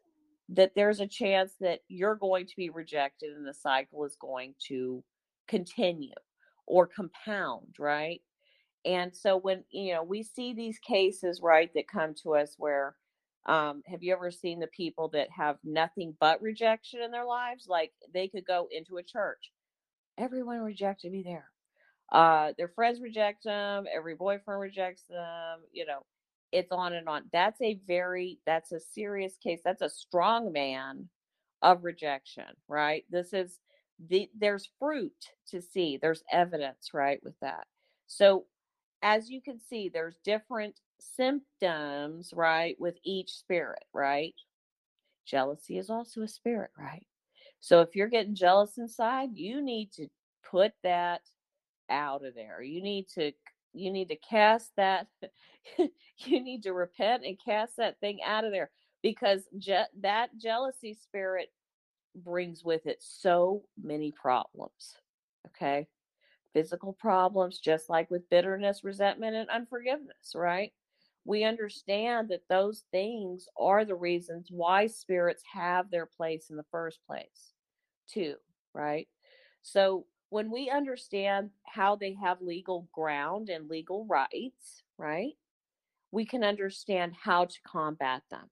[0.48, 4.54] that there's a chance that you're going to be rejected and the cycle is going
[4.68, 5.02] to
[5.48, 6.14] continue
[6.66, 8.22] or compound right
[8.86, 12.96] and so when you know we see these cases right that come to us where
[13.46, 17.66] um, have you ever seen the people that have nothing but rejection in their lives?
[17.68, 19.52] Like they could go into a church,
[20.18, 21.50] everyone rejected me there.
[22.12, 26.00] Uh, their friends reject them, every boyfriend rejects them, you know,
[26.52, 27.24] it's on and on.
[27.32, 29.60] That's a very, that's a serious case.
[29.64, 31.08] That's a strong man
[31.62, 33.04] of rejection, right?
[33.10, 33.58] This is
[34.08, 35.14] the, there's fruit
[35.48, 37.66] to see, there's evidence, right, with that.
[38.06, 38.44] So
[39.06, 44.34] as you can see, there's different symptoms, right, with each spirit, right?
[45.26, 47.06] Jealousy is also a spirit, right?
[47.60, 50.08] So if you're getting jealous inside, you need to
[50.50, 51.22] put that
[51.88, 52.62] out of there.
[52.62, 53.32] You need to
[53.74, 55.06] you need to cast that
[55.78, 58.70] you need to repent and cast that thing out of there
[59.02, 61.52] because je- that jealousy spirit
[62.16, 64.96] brings with it so many problems.
[65.48, 65.86] Okay?
[66.56, 70.72] Physical problems just like with bitterness, resentment and unforgiveness, right?
[71.26, 76.64] we understand that those things are the reasons why spirits have their place in the
[76.70, 77.52] first place,
[78.08, 78.36] too,
[78.72, 79.08] right?
[79.62, 85.34] So when we understand how they have legal ground and legal rights, right,
[86.12, 88.48] we can understand how to combat them.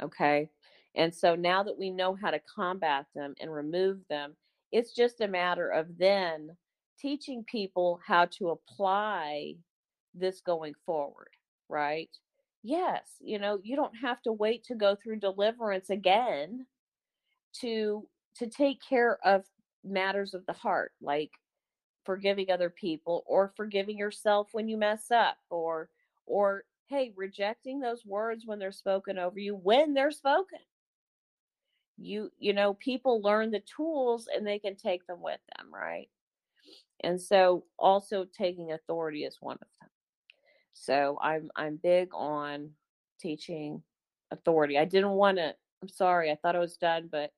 [0.00, 0.48] Okay.
[0.94, 4.36] And so now that we know how to combat them and remove them,
[4.70, 6.56] it's just a matter of then
[6.98, 9.54] teaching people how to apply
[10.14, 11.28] this going forward
[11.68, 12.10] right?
[12.62, 16.66] Yes, you know, you don't have to wait to go through deliverance again
[17.60, 19.44] to to take care of
[19.84, 21.30] matters of the heart like
[22.04, 25.90] forgiving other people or forgiving yourself when you mess up or
[26.26, 30.58] or hey rejecting those words when they're spoken over you when they're spoken
[31.98, 36.08] you you know people learn the tools and they can take them with them right
[37.00, 39.90] and so also taking authority is one of them.
[40.74, 42.70] So I'm I'm big on
[43.20, 43.82] teaching
[44.30, 44.78] authority.
[44.78, 45.54] I didn't want to.
[45.82, 46.30] I'm sorry.
[46.30, 47.32] I thought I was done, but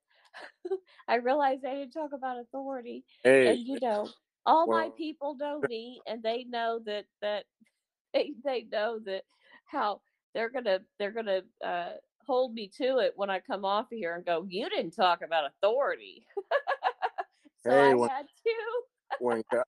[1.09, 3.05] I realized I didn't talk about authority.
[3.22, 4.09] Hey, And you know,
[4.47, 7.44] all my people know me, and they know that that
[8.14, 9.24] they they know that
[9.66, 10.01] how
[10.35, 11.93] they're gonna they're gonna uh,
[12.26, 14.47] hold me to it when I come off of here and go.
[14.48, 16.26] You didn't talk about authority,
[17.59, 18.82] so hey, I when had to.
[19.18, 19.62] When Go-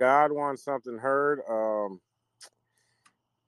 [0.00, 2.00] God wants something heard, um,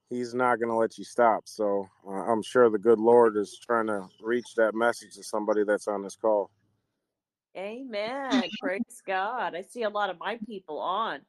[0.08, 1.42] He's not going to let you stop.
[1.46, 5.64] So uh, I'm sure the good Lord is trying to reach that message to somebody
[5.64, 6.50] that's on this call.
[7.56, 8.50] Amen.
[8.60, 9.54] Praise God.
[9.54, 11.20] I see a lot of my people on.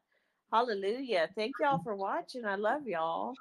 [0.51, 1.29] Hallelujah.
[1.35, 2.45] Thank y'all for watching.
[2.45, 3.35] I love y'all.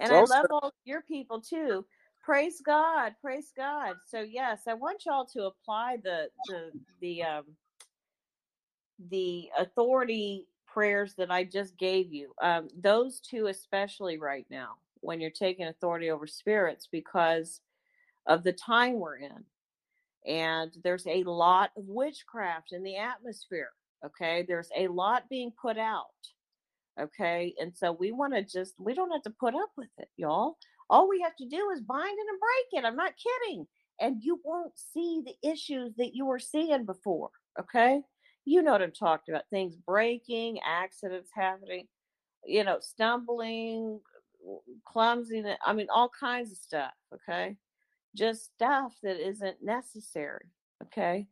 [0.00, 1.84] And I love all your people too.
[2.24, 3.14] Praise God.
[3.20, 3.96] Praise God.
[4.06, 7.44] So yes, I want y'all to apply the the the um
[9.10, 12.32] the authority prayers that I just gave you.
[12.42, 17.60] Um those two especially right now when you're taking authority over spirits because
[18.26, 19.44] of the time we're in
[20.26, 23.70] and there's a lot of witchcraft in the atmosphere
[24.04, 24.44] okay?
[24.46, 26.06] There's a lot being put out
[27.00, 27.54] okay?
[27.60, 30.58] And so we want to just we don't have to put up with it y'all.
[30.90, 33.66] All we have to do is bind it and break it i'm not kidding
[34.00, 37.30] and you won't see the issues that you were seeing before
[37.60, 38.00] okay
[38.48, 41.86] you know what i'm talking about things breaking accidents happening
[42.44, 44.00] you know stumbling
[44.84, 47.56] clumsiness i mean all kinds of stuff okay
[48.14, 50.46] just stuff that isn't necessary.
[50.84, 51.28] Okay.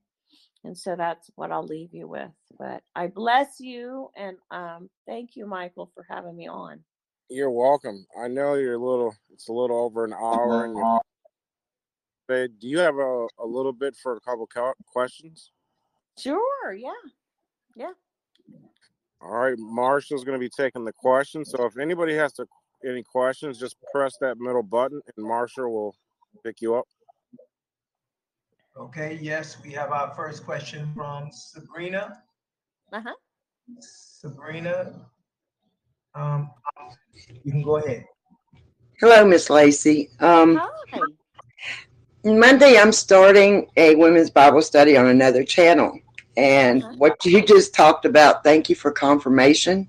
[0.64, 2.30] And so that's what I'll leave you with.
[2.58, 6.80] But I bless you and um thank you, Michael, for having me on.
[7.28, 8.06] you're welcome.
[8.20, 11.00] I know you're a little, it's a little over an hour and you're,
[12.28, 14.48] but do you have a, a little bit for a couple
[14.86, 15.52] questions?
[16.18, 16.90] Sure, yeah.
[17.76, 17.92] Yeah.
[19.20, 19.58] All right.
[19.58, 21.50] Marshall's going to be taking the questions.
[21.50, 22.46] So if anybody has to,
[22.86, 25.94] any questions, just press that middle button and Marshall will
[26.44, 26.86] pick you up.
[28.78, 32.22] Okay, yes, we have our first question from Sabrina.
[32.92, 33.14] Uh-huh.
[33.80, 34.92] Sabrina,
[36.14, 36.50] um,
[37.42, 38.04] you can go ahead.
[39.00, 40.10] Hello, Miss Lacey.
[40.20, 40.56] Um,
[40.92, 41.00] Hi.
[42.24, 45.98] Monday, I'm starting a women's Bible study on another channel.
[46.36, 46.94] And Uh-huh.
[46.98, 49.88] what you just talked about, thank you for confirmation,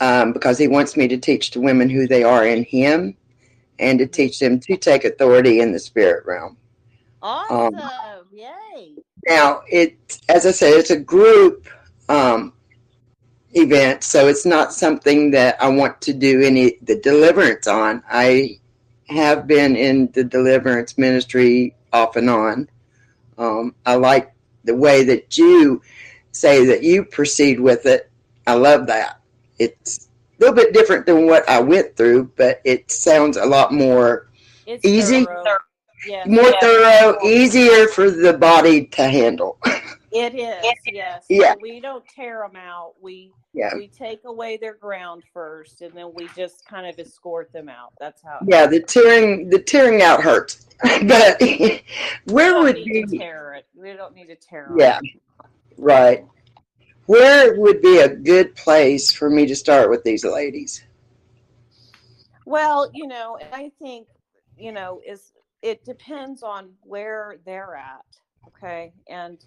[0.00, 3.16] um, because he wants me to teach the women who they are in Him
[3.78, 6.56] and to teach them to take authority in the spirit realm.
[7.22, 7.78] Awesome.
[8.32, 8.94] Yay.
[9.26, 11.68] Now, it, as I said, it's a group
[12.08, 12.52] um,
[13.52, 18.02] event, so it's not something that I want to do any the deliverance on.
[18.08, 18.58] I
[19.08, 22.68] have been in the deliverance ministry off and on.
[23.38, 24.32] Um, I like
[24.66, 25.80] the way that you
[26.32, 28.10] say that you proceed with it.
[28.46, 29.20] I love that.
[29.58, 33.72] It's a little bit different than what I went through, but it sounds a lot
[33.72, 34.28] more
[34.66, 35.24] It's Easy?
[35.24, 35.58] thorough.
[36.06, 36.28] Yes.
[36.28, 39.58] more thorough, easier for the body to handle.
[40.16, 40.64] It is.
[40.86, 41.26] Yes.
[41.28, 41.54] Yeah.
[41.60, 42.94] We don't tear them out.
[43.00, 43.74] We Yeah.
[43.76, 47.92] we take away their ground first and then we just kind of escort them out.
[48.00, 50.66] That's how Yeah, the tearing the tearing out hurts.
[51.06, 51.82] but we
[52.24, 53.66] where don't would need to be tear it.
[53.74, 54.72] We don't need to tear.
[54.76, 55.00] Yeah.
[55.76, 56.24] Right.
[57.06, 60.82] Where would be a good place for me to start with these ladies?
[62.46, 64.08] Well, you know, I think,
[64.56, 65.32] you know, is
[65.62, 68.04] it depends on where they're at.
[68.48, 68.92] Okay.
[69.08, 69.44] And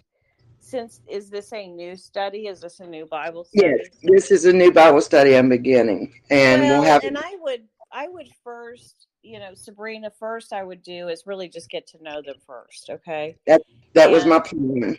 [0.70, 2.48] since is this a new study?
[2.48, 3.78] Is this a new Bible study?
[3.80, 7.36] Yes, this is a new Bible study I'm beginning, and well, we'll have and I
[7.40, 11.88] would I would first, you know, Sabrina, first I would do is really just get
[11.88, 13.36] to know them first, okay?
[13.48, 13.62] that
[13.94, 14.98] that was my plan.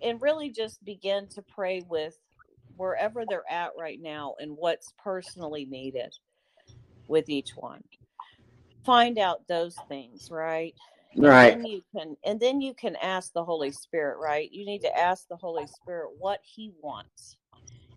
[0.00, 2.18] And really just begin to pray with
[2.76, 6.12] wherever they're at right now and what's personally needed
[7.06, 7.82] with each one.
[8.84, 10.74] Find out those things, right?
[11.20, 11.46] And Right.
[11.46, 14.50] then you can and then you can ask the Holy Spirit, right?
[14.52, 17.36] You need to ask the Holy Spirit what he wants.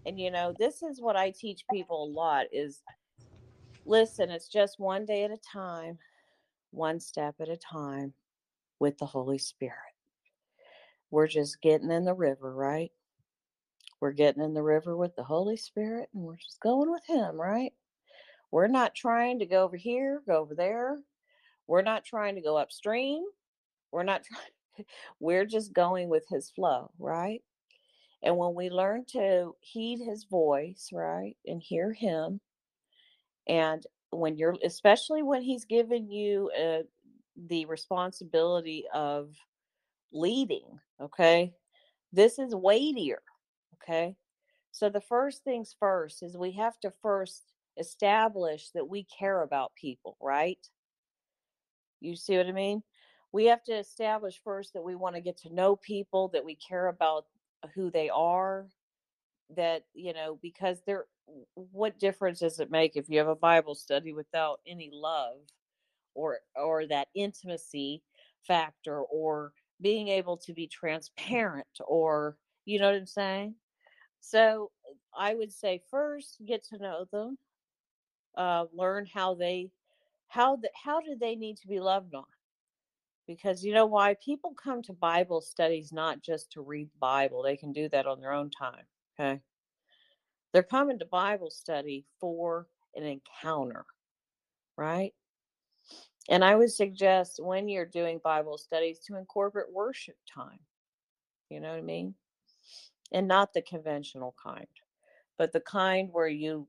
[0.06, 2.84] And you know, this is what I teach people a lot is
[3.86, 6.00] listen, it's just one day at a time,
[6.72, 8.14] one step at a time
[8.80, 9.76] with the Holy Spirit.
[11.12, 12.92] We're just getting in the river, right?
[14.02, 17.40] We're getting in the river with the Holy Spirit and we're just going with him,
[17.40, 17.74] right?
[18.52, 21.00] We're not trying to go over here, go over there.
[21.68, 23.24] We're not trying to go upstream.
[23.92, 24.86] We're not trying,
[25.20, 27.42] we're just going with his flow, right?
[28.24, 32.42] And when we learn to heed his voice, right, and hear him,
[33.48, 36.84] and when you're, especially when he's given you uh,
[37.48, 39.36] the responsibility of
[40.12, 41.54] leading, okay,
[42.14, 43.22] this is weightier,
[43.76, 44.16] okay?
[44.72, 47.44] So the first things first is we have to first
[47.78, 50.60] establish that we care about people, right?
[52.02, 52.84] You see what I mean?
[53.32, 56.56] We have to establish first that we want to get to know people, that we
[56.56, 57.26] care about
[57.74, 58.68] who they are,
[59.56, 61.06] that, you know, because they're
[61.56, 65.38] what difference does it make if you have a Bible study without any love
[66.14, 68.04] or or that intimacy
[68.48, 69.52] factor or
[69.82, 73.56] being able to be transparent or you know what I'm saying?
[74.20, 74.72] So
[75.18, 77.38] I would say first get to know them,
[78.38, 79.70] uh, learn how they
[80.36, 82.26] how the, how do they need to be loved on?
[83.26, 84.18] Because you know why?
[84.24, 88.06] People come to bible studies not just to read the bible they can do that
[88.06, 88.84] on their own time
[89.18, 89.40] okay?
[90.52, 93.86] They're coming to bible study for an encounter
[94.78, 95.14] right?
[96.28, 100.60] And i would suggest when you're doing bible studies to incorporate worship time
[101.50, 102.14] you know what i mean?
[103.14, 104.68] And not the conventional kind
[105.38, 106.68] but the kind where you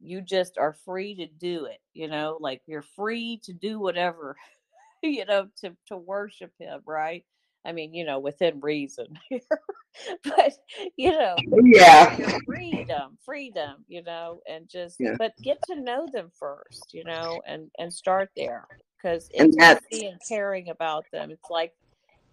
[0.00, 4.36] you just are free to do it you know like you're free to do whatever
[5.02, 7.24] you know to to worship him right
[7.64, 9.06] i mean you know within reason
[10.24, 10.52] but
[10.96, 12.10] you know Yeah.
[12.44, 15.16] freedom freedom you know and just Yeah.
[15.18, 18.66] but get to know them first you know and and start there
[18.96, 21.72] because And intimacy and caring about them it's like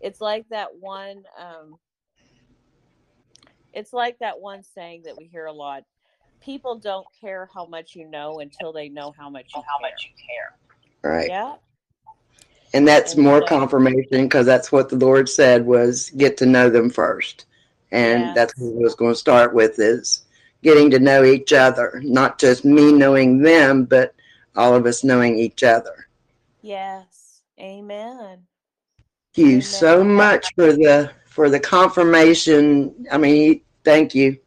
[0.01, 1.77] it's like that one um
[3.73, 5.83] it's like that one saying that we hear a lot
[6.43, 10.55] people don't care how much you know until they know how much you care.
[11.11, 11.29] Right.
[11.29, 11.55] Yeah.
[12.73, 16.45] And that's And more so- confirmation because that's what the Lord said was get to
[16.45, 17.45] know them first.
[17.91, 18.35] And Yes.
[18.35, 20.23] that's what I was going to start with is
[20.63, 24.15] getting to know each other, not just me knowing them, but
[24.55, 26.07] all of us knowing each other.
[26.61, 27.41] Yes.
[27.59, 28.47] Amen.
[29.35, 29.61] Thank you Amen.
[29.61, 33.05] so much for the for the confirmation.
[33.11, 34.37] I mean, thank you.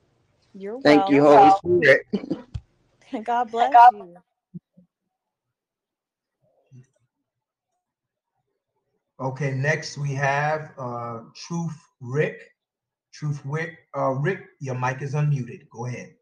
[0.59, 1.61] You're Thank you, welcome.
[1.63, 2.07] Holy Spirit.
[3.25, 4.17] God bless you.
[9.21, 12.41] Okay, next we have uh, Truth Rick.
[13.13, 15.69] Truth Rick, uh, Rick, your mic is unmuted.
[15.69, 16.15] Go ahead.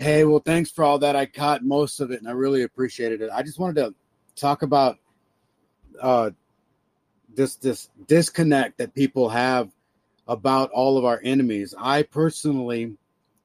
[0.00, 1.14] Hey, well, thanks for all that.
[1.14, 3.30] I caught most of it, and I really appreciated it.
[3.32, 3.94] I just wanted to
[4.34, 4.98] talk about
[6.00, 6.30] uh,
[7.32, 9.70] this this disconnect that people have
[10.28, 11.74] about all of our enemies.
[11.78, 12.96] I personally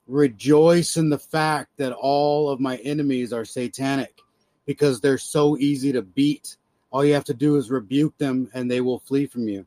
[0.07, 4.19] rejoice in the fact that all of my enemies are satanic
[4.65, 6.57] because they're so easy to beat.
[6.91, 9.65] All you have to do is rebuke them, and they will flee from you.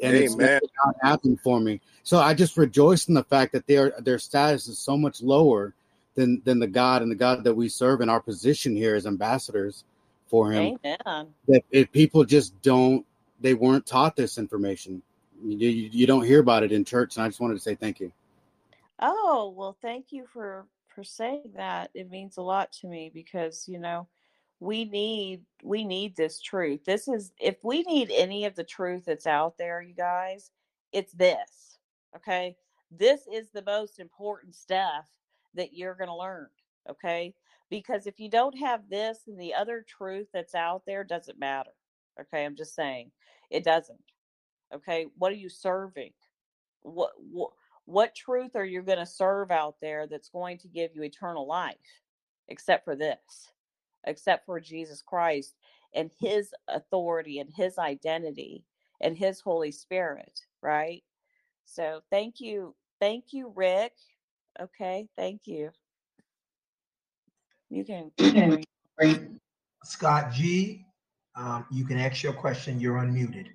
[0.00, 0.46] And it's Amen.
[0.46, 1.80] never not happened for me.
[2.02, 5.74] So I just rejoice in the fact that their their status is so much lower
[6.14, 9.06] than than the God and the God that we serve in our position here as
[9.06, 9.84] ambassadors
[10.26, 10.78] for Him.
[10.84, 11.28] Amen.
[11.48, 13.04] That if people just don't,
[13.40, 15.02] they weren't taught this information.
[15.42, 18.00] You, you, don't hear about it in church, and I just wanted to say thank
[18.00, 18.12] you.
[19.00, 21.90] Oh, well, thank you for for saying that.
[21.94, 24.08] It means a lot to me because, you know,
[24.60, 26.84] we need we need this truth.
[26.84, 30.50] This is if we need any of the truth that's out there, you guys,
[30.92, 31.78] it's this.
[32.16, 32.56] Okay?
[32.90, 35.06] This is the most important stuff
[35.54, 36.48] that you're going to learn,
[36.88, 37.34] okay?
[37.70, 41.74] Because if you don't have this and the other truth that's out there doesn't matter.
[42.20, 42.44] Okay?
[42.44, 43.10] I'm just saying.
[43.50, 43.98] It doesn't.
[44.74, 45.06] Okay?
[45.16, 46.12] What are you serving?
[46.82, 47.50] What what
[47.88, 51.46] what truth are you going to serve out there that's going to give you eternal
[51.46, 51.76] life
[52.48, 53.48] except for this
[54.04, 55.54] except for jesus christ
[55.94, 58.62] and his authority and his identity
[59.00, 61.02] and his holy spirit right
[61.64, 63.92] so thank you thank you rick
[64.60, 65.70] okay thank you
[67.70, 68.10] you can
[69.84, 70.84] Scott G,
[71.36, 72.80] um, you can ask your question.
[72.80, 73.46] You're unmuted.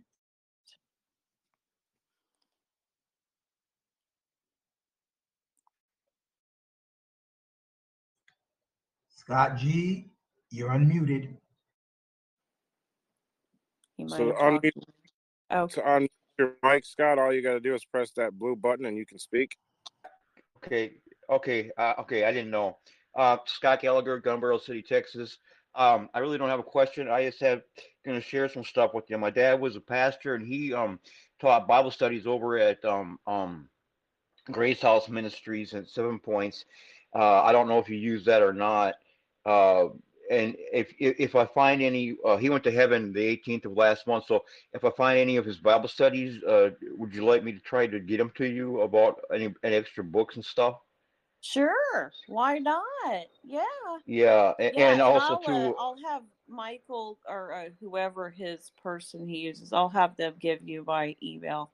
[9.25, 10.11] Scott G,
[10.51, 11.29] you're unmuted.
[13.97, 14.83] you might So have talked unmute-
[15.51, 18.55] oh To unmute your mic, Scott, all you got to do is press that blue
[18.57, 19.55] button and you can speak.
[20.57, 20.95] Okay,
[21.29, 22.25] okay, uh, okay.
[22.25, 22.77] I didn't know.
[23.15, 25.37] Uh, Scott Gallagher, Gunbarrel City, Texas.
[25.75, 27.07] Um, I really don't have a question.
[27.07, 27.61] I just have
[28.05, 29.17] going to share some stuff with you.
[29.17, 30.99] My dad was a pastor, and he um
[31.39, 33.69] taught Bible studies over at um um
[34.51, 36.65] Grace House Ministries at Seven Points.
[37.15, 38.95] Uh, I don't know if you use that or not.
[39.45, 39.89] Uh,
[40.31, 44.07] and if if, I find any, uh, he went to heaven the 18th of last
[44.07, 44.25] month.
[44.27, 47.59] So if I find any of his Bible studies, uh, would you like me to
[47.59, 50.79] try to get them to you about any, any extra books and stuff?
[51.41, 52.83] sure why not
[53.43, 53.63] yeah
[54.05, 55.73] Yeah, a- Yeah, and also I'll, uh.
[55.77, 59.73] I'll have Michael or uh, whoever his person he uses.
[59.73, 61.71] I'll have them give you by email.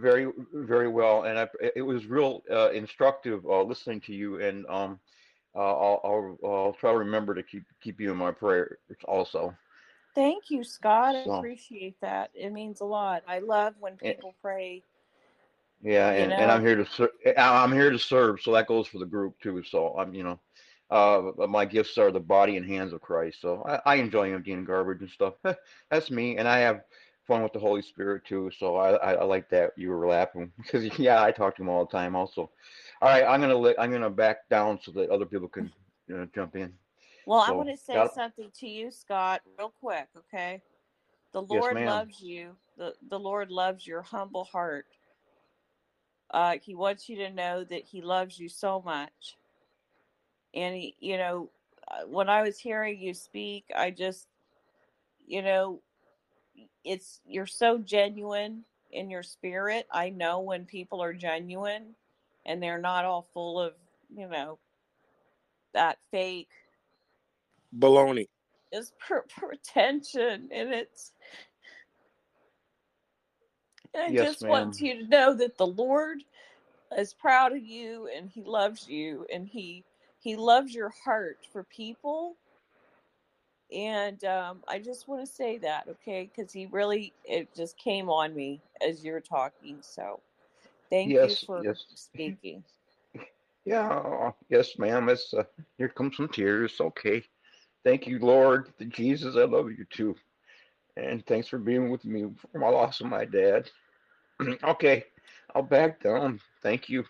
[0.00, 4.40] very, very well, and I, it was real uh, instructive uh, listening to you.
[4.40, 4.98] And um,
[5.54, 9.54] uh, I'll, I'll, I'll try to remember to keep keep you in my prayers also.
[10.14, 11.14] Thank you, Scott.
[11.14, 12.30] I appreciate that.
[12.34, 13.22] It means a lot.
[13.28, 14.12] I love when Eh.
[14.12, 14.82] people pray.
[15.82, 17.10] Yeah, and, and I'm here to serve.
[17.36, 19.62] I'm here to serve, so that goes for the group too.
[19.62, 20.40] So I'm, you know,
[20.90, 23.40] uh, my gifts are the body and hands of Christ.
[23.40, 25.34] So I, I enjoy emptying garbage and stuff.
[25.90, 26.80] That's me, and I have
[27.28, 28.50] fun with the Holy Spirit too.
[28.58, 31.68] So I, I, I like that you were laughing because yeah, I talk to him
[31.68, 32.16] all the time.
[32.16, 32.50] Also,
[33.00, 35.70] all right, I'm gonna let I'm gonna back down so that other people can
[36.08, 36.72] you know, jump in.
[37.26, 40.62] Well, I want to say got- something to you, Scott, real quick, okay?
[41.32, 41.86] The Lord ma'am.
[41.86, 42.56] loves you.
[42.78, 44.86] The the Lord loves your humble heart.
[46.30, 49.36] Uh, he wants you to know that He loves you so much.
[50.54, 51.50] And he, you know,
[51.90, 54.26] uh, when I was hearing you speak, I just,
[55.26, 55.82] you know,
[56.84, 59.86] it's you're so genuine in your spirit.
[59.92, 61.94] I know when people are genuine,
[62.46, 63.74] and they're not all full of,
[64.14, 64.58] you know,
[65.74, 66.50] that fake
[67.74, 68.28] Baloney.
[68.72, 71.12] It's per- pretension and it's
[73.94, 76.24] and I Yes, just want you to know that the Lord
[76.96, 79.84] is proud of you and he loves you and he
[80.20, 82.36] he loves your heart for people
[83.72, 88.08] and um, I just want to say that okay because he really it just came
[88.08, 90.20] on me as you're talking so
[90.90, 91.84] thank Yes, you for yes.
[91.94, 92.64] speaking
[93.64, 95.10] Yeah, yes, ma'am.
[95.10, 95.44] It's uh,
[95.76, 96.80] here comes some tears.
[96.80, 97.22] Okay.
[97.84, 99.36] Thank you, Lord, Jesus.
[99.36, 100.16] I love you too,
[100.96, 103.70] and thanks for being with me for my loss of my dad.
[104.64, 105.04] okay,
[105.54, 106.40] I'll back down.
[106.62, 107.04] Thank you.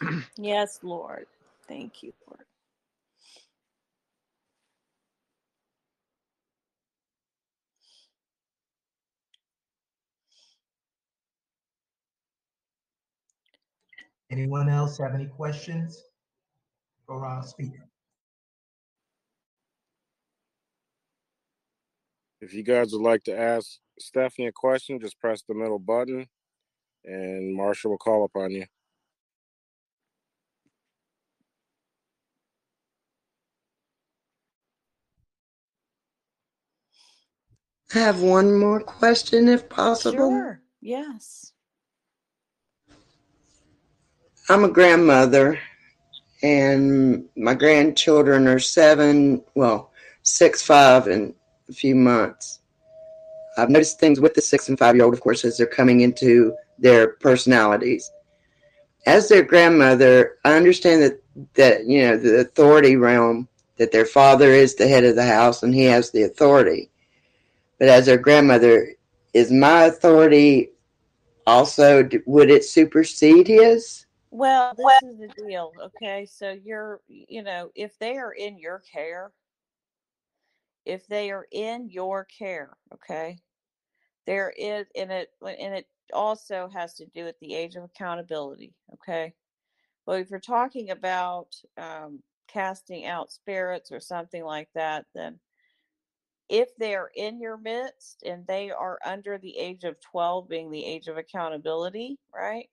[0.38, 1.26] yes Lord
[1.68, 2.44] thank you Lord
[14.30, 16.02] Anyone else have any questions
[17.06, 17.88] for our speaker?
[22.40, 26.26] If you guys would like to ask Stephanie a question, just press the middle button
[27.04, 28.66] and Marsha will call upon you.
[37.94, 40.30] I have one more question if possible.
[40.30, 41.53] sure yes
[44.46, 45.58] I'm a grandmother,
[46.42, 49.90] and my grandchildren are seven, well,
[50.22, 51.32] six, five, and
[51.70, 52.60] a few months.
[53.56, 56.02] I've noticed things with the six and five year old, of course, as they're coming
[56.02, 58.10] into their personalities.
[59.06, 61.22] As their grandmother, I understand that,
[61.54, 63.48] that you know, the authority realm,
[63.78, 66.90] that their father is the head of the house and he has the authority.
[67.78, 68.88] But as their grandmother,
[69.32, 70.72] is my authority
[71.46, 74.04] also, would it supersede his?
[74.36, 76.26] Well, this is the deal, okay?
[76.26, 79.30] So you're, you know, if they are in your care,
[80.84, 83.38] if they are in your care, okay,
[84.26, 88.74] there is, and it, and it also has to do with the age of accountability,
[88.94, 89.34] okay?
[90.04, 95.38] Well, if you're talking about um, casting out spirits or something like that, then
[96.48, 100.72] if they are in your midst and they are under the age of 12 being
[100.72, 102.68] the age of accountability, right?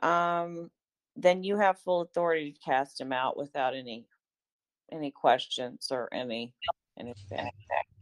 [0.00, 0.70] Um,
[1.16, 4.06] then you have full authority to cast him out without any
[4.92, 6.52] any questions or any
[6.98, 7.50] anything.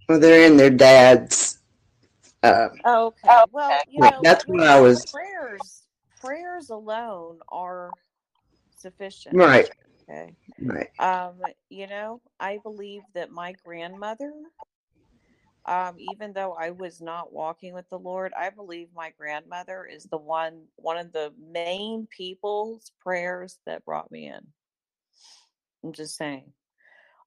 [0.09, 1.59] Well, they're in their dad's.
[2.43, 3.45] Uh, Oh, okay.
[3.53, 5.83] Well, you know, that's you what I was- prayers
[6.21, 7.91] prayers alone are
[8.77, 9.37] sufficient.
[9.37, 9.71] Right.
[10.09, 10.35] Okay.
[10.61, 10.91] right.
[10.99, 11.37] Um,
[11.71, 14.33] you know, I believe that my grandmother,
[15.67, 20.05] um, even though I was not walking with the Lord, I believe my grandmother is
[20.05, 24.47] the one one of the main people's prayers that brought me in.
[25.83, 26.53] I'm just saying.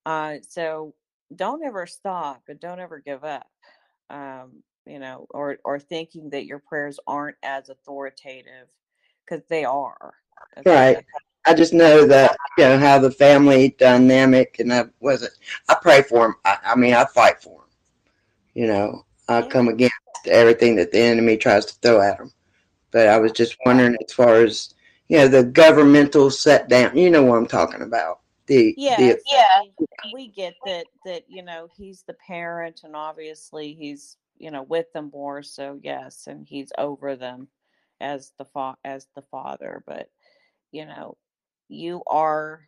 [0.06, 0.94] Uh, so
[1.36, 3.48] don't ever stop and don't ever give up.
[4.10, 8.68] Um, you know, or or thinking that your prayers aren't as authoritative
[9.26, 10.14] because they are.
[10.66, 11.04] Right.
[11.46, 15.34] I just know that you know how the family dynamic, and I wasn't.
[15.70, 16.36] I pray for them.
[16.46, 17.67] I, I mean, I fight for them.
[18.58, 19.48] You know, I Yeah.
[19.50, 19.94] come against
[20.26, 22.34] everything that the enemy tries to throw at them.
[22.92, 24.74] But I was just wondering, as far as
[25.10, 26.98] you know, the governmental set down.
[26.98, 28.22] You know what I'm talking about.
[28.48, 29.64] The Yes, the yeah.
[30.14, 34.92] We get that that you know he's the parent and obviously he's you know with
[34.94, 37.48] them more so yes and he's over them
[38.02, 40.10] as the fa- as the father but
[40.72, 41.18] you know
[41.70, 42.62] you are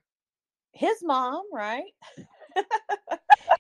[0.74, 1.94] his mom right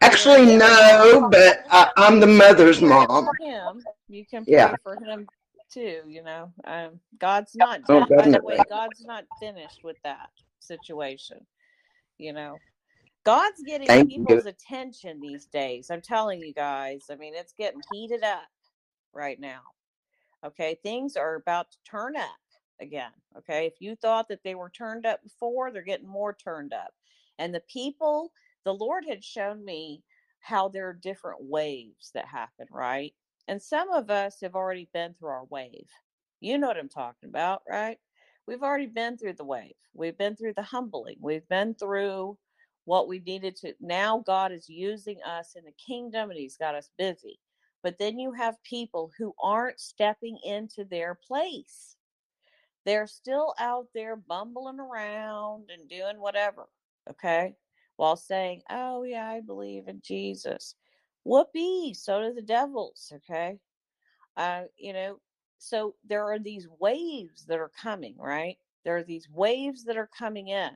[0.10, 3.26] actually no, but I, I'm the mother's mom.
[3.26, 4.76] for him you can pray Yeah.
[4.84, 5.27] for him
[5.72, 6.02] too.
[6.07, 7.81] You know, um, God's not.
[7.90, 10.30] Oh, By the way, God's not finished with that
[10.60, 11.45] situation.
[12.18, 12.60] You know,
[13.23, 14.18] God's getting Thank you.
[14.18, 15.90] people's attention these days.
[15.91, 17.06] I'm telling you guys.
[17.11, 18.48] I mean, it's getting heated up
[19.14, 19.61] right now.
[20.45, 22.30] Okay, things are about to turn up
[22.81, 23.11] again.
[23.38, 26.94] Okay, if you thought that they were turned up before, they're getting more turned up.
[27.38, 28.31] And the people,
[28.65, 30.03] the Lord had shown me
[30.40, 33.14] how there are different waves that happen, right?
[33.48, 35.88] And some of us have already been through our wave.
[36.40, 37.98] You know what I'm talking about, right?
[38.48, 39.76] We've already been through the wave.
[39.94, 41.18] We've been through the humbling.
[41.19, 42.38] We've been through
[42.86, 43.73] what we needed to.
[43.80, 47.40] Now God is using us in the kingdom and He's got us busy.
[47.84, 51.95] But then you have people who aren't stepping into their place.
[52.86, 56.68] They're still out there bumbling around and doing whatever,
[57.10, 57.56] okay?
[58.00, 60.76] While saying, oh, yeah, I believe in Jesus.
[61.26, 63.60] Whoopee, so do the devils, okay?
[64.38, 65.20] Uh, you know,
[65.58, 68.58] so there are these waves that are coming, right?
[68.86, 70.70] There are these waves that are coming in,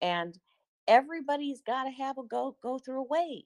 [0.00, 0.38] and
[0.86, 3.42] everybody's got to have a go go through a wave,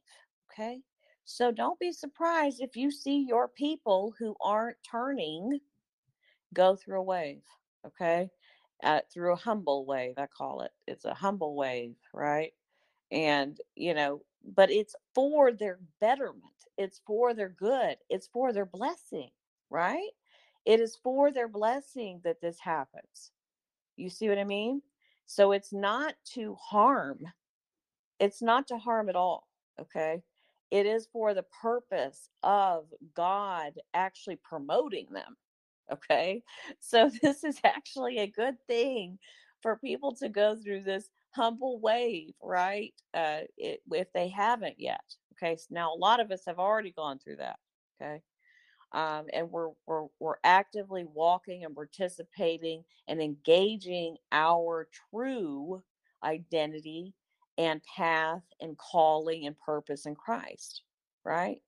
[0.53, 0.83] okay?
[1.25, 5.61] So don't be surprised if you see your people who aren't turning
[6.53, 7.41] go through a wave,
[7.87, 8.29] okay?
[8.83, 10.73] Uh, through a humble wave, I call it.
[10.87, 12.53] It's a humble wave, right?
[13.11, 16.45] And, you know, but it's for their betterment,
[16.77, 19.31] it's for their good, it's for their blessing,
[19.71, 20.11] right?
[20.65, 23.33] It is for their blessing that this happens.
[23.97, 24.83] You see what I mean?
[25.27, 27.27] So it's not to harm,
[28.21, 29.49] it's not to harm at all,
[29.81, 30.23] okay?
[30.71, 35.37] It is for the purpose of God actually promoting them.
[35.93, 36.43] Okay.
[36.81, 39.19] So this is actually a good thing
[39.63, 42.95] for people to go through this humble wave, right?
[43.13, 45.03] Uh, it, if they haven't yet.
[45.35, 45.57] Okay.
[45.57, 47.59] So now a lot of us have already gone through that.
[48.01, 48.23] Okay.
[48.93, 55.83] Um, and we're, we're we're actively walking and participating and engaging our true
[56.23, 57.13] identity
[57.59, 60.83] and path and calling and purpose in Christ,
[61.25, 61.61] right?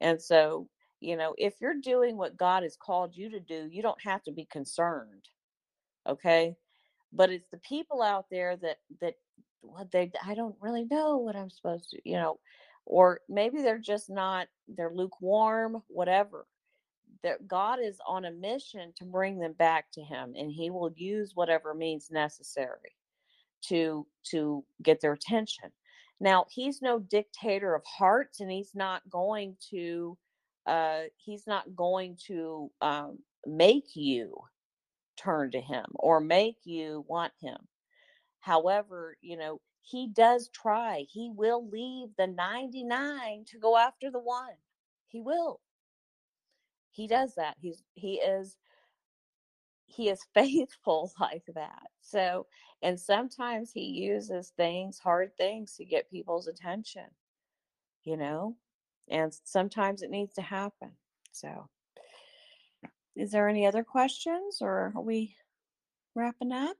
[0.00, 0.68] And so,
[1.00, 4.22] you know, if you're doing what God has called you to do, you don't have
[4.24, 5.24] to be concerned.
[6.08, 6.54] Okay?
[7.12, 9.14] But it's the people out there that that
[9.60, 12.38] what they I don't really know what I'm supposed to, you know,
[12.86, 16.46] or maybe they're just not they're lukewarm, whatever.
[17.22, 20.92] That God is on a mission to bring them back to him and he will
[20.96, 22.92] use whatever means necessary
[23.62, 25.70] to to get their attention.
[26.20, 30.16] Now, he's no dictator of hearts and he's not going to
[30.66, 34.36] uh he's not going to um make you
[35.18, 37.58] turn to him or make you want him.
[38.40, 41.06] However, you know, he does try.
[41.08, 44.54] He will leave the 99 to go after the one.
[45.08, 45.60] He will.
[46.90, 47.56] He does that.
[47.60, 48.56] He's he is
[49.86, 51.88] he is faithful like that.
[52.00, 52.46] So,
[52.82, 57.06] and sometimes he uses things, hard things to get people's attention,
[58.04, 58.56] you know,
[59.08, 60.92] and sometimes it needs to happen.
[61.32, 61.68] So,
[63.18, 65.34] is there any other questions or are we
[66.14, 66.76] wrapping up?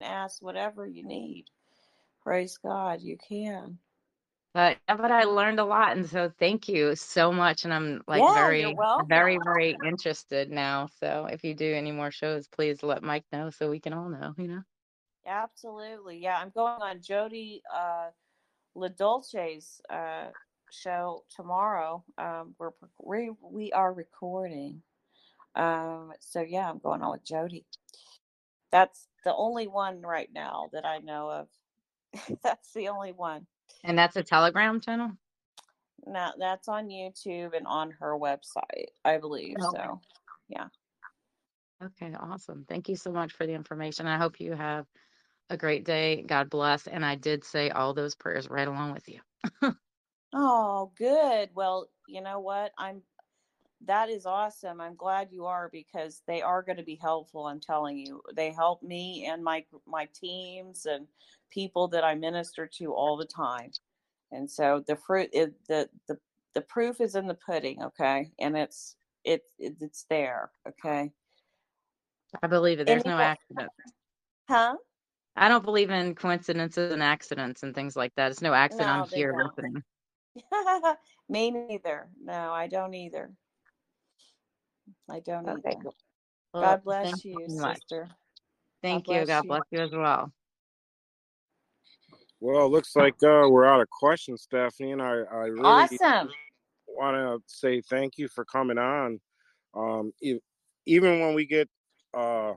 [0.00, 1.44] Ask whatever you need.
[2.22, 3.78] Praise God, you can.
[4.54, 7.64] But but I learned a lot, and so thank you so much.
[7.64, 8.76] And I'm like Yeah, very,
[9.08, 10.88] very, very interested now.
[11.00, 14.08] So if you do any more shows, please let Mike know so we can all
[14.08, 14.32] know.
[14.38, 14.62] You know.
[15.26, 16.18] Absolutely.
[16.18, 18.10] Yeah, I'm going on Jody uh,
[18.76, 20.28] LaDolce's uh,
[20.70, 22.04] show tomorrow.
[22.16, 22.70] Um, we're
[23.02, 24.82] we we are recording.
[25.54, 27.64] Um, so yeah, I'm going on with Jody.
[28.72, 31.48] That's the only one right now that I know of.
[32.42, 33.46] That's the only one.
[33.82, 35.12] And that's a Telegram channel.
[36.06, 39.56] Now that's on YouTube and on her website, I believe.
[39.60, 39.78] Okay.
[39.78, 40.00] So
[40.48, 40.66] yeah.
[41.82, 42.64] Okay, awesome.
[42.68, 44.06] Thank you so much for the information.
[44.06, 44.86] I hope you have
[45.50, 46.22] a great day.
[46.26, 46.86] God bless.
[46.86, 49.20] And I did say all those prayers right along with you.
[50.32, 51.50] Oh, good.
[51.54, 52.72] Well, you know what?
[52.78, 53.02] I'm
[53.86, 54.80] that is awesome.
[54.80, 57.46] I'm glad you are because they are going to be helpful.
[57.46, 61.06] I'm telling you, they help me and my my teams and
[61.50, 63.70] people that I minister to all the time.
[64.32, 66.18] And so the fruit, is, the the
[66.54, 67.82] the proof is in the pudding.
[67.82, 70.50] Okay, and it's it's it's there.
[70.68, 71.12] Okay,
[72.42, 72.86] I believe it.
[72.86, 73.70] There's no accident.
[74.48, 74.76] huh?
[75.36, 78.30] I don't believe in coincidences and accidents and things like that.
[78.30, 79.54] It's no accident No, I'm here don't.
[79.56, 79.82] listening.
[81.28, 82.08] me neither.
[82.22, 83.30] No, I don't either.
[85.10, 85.82] I don't Okay, either.
[85.82, 85.94] cool.
[86.54, 88.08] Well, God bless thank you, so sister.
[88.82, 89.26] Thank God you.
[89.26, 90.32] bless God bless you as well.
[92.40, 96.30] Well, it looks like uh, we're out of questions, Stephanie, and I, I really Awesome.
[96.88, 99.20] want to say thank you for coming on.
[99.74, 100.40] Um, e-
[100.86, 101.68] even when we get
[102.16, 102.54] uh,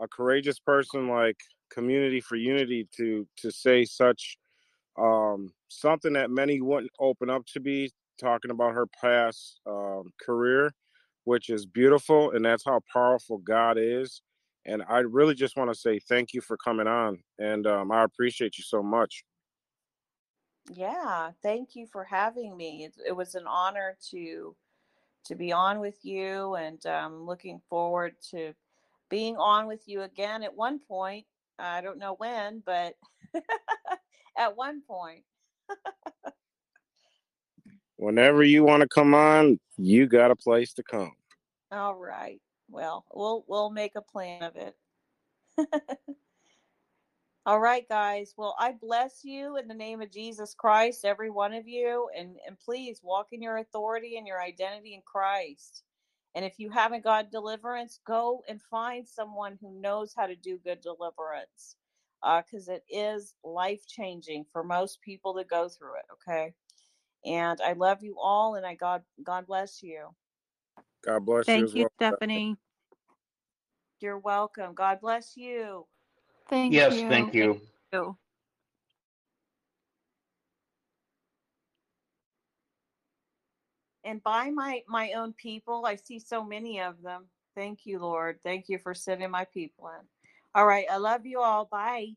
[0.00, 1.36] a courageous person like
[1.70, 4.38] Community for Unity to to say such
[4.98, 10.72] um, something that many wouldn't open up to be talking about her past um, career,
[11.24, 14.22] which is beautiful, and that's how powerful God is.
[14.66, 18.04] And I really just want to say thank you for coming on, and um, I
[18.04, 19.24] appreciate you so much.
[20.72, 22.84] Yeah, thank you for having me.
[22.84, 24.56] It, it was an honor to
[25.26, 28.54] to be on with you, and um, looking forward to
[29.08, 31.26] being on with you again at one point.
[31.58, 32.94] I don't know when, but
[34.38, 35.24] at one point.
[37.96, 41.12] Whenever you want to come on, you got a place to come.
[41.70, 42.40] All right.
[42.70, 44.76] Well, we'll we'll make a plan of it.
[47.46, 48.32] All right, guys.
[48.36, 52.36] Well, I bless you in the name of Jesus Christ, every one of you, and
[52.46, 55.82] and please walk in your authority and your identity in Christ.
[56.34, 60.58] And if you haven't got deliverance, go and find someone who knows how to do
[60.64, 61.76] good deliverance,
[62.22, 66.06] because uh, it is life changing for most people to go through it.
[66.14, 66.54] Okay.
[67.24, 70.08] And I love you all, and I God God bless you.
[71.04, 71.90] God bless Thank you Thank you, well.
[71.98, 72.56] Stephanie.
[74.00, 74.74] You're welcome.
[74.74, 75.86] God bless you.
[76.48, 77.00] Thank Yes, you.
[77.00, 77.60] Yes, thank you.
[77.92, 78.16] you.
[84.04, 87.24] And by my my own people, I see so many of them.
[87.56, 88.40] Thank you, Lord.
[88.44, 90.06] Thank you for sending my people in.
[90.54, 90.86] All right.
[90.90, 91.66] I love you all.
[91.66, 92.16] Bye.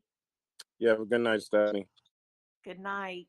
[0.80, 1.88] You have a good night, Stephanie.
[2.66, 3.28] Good night.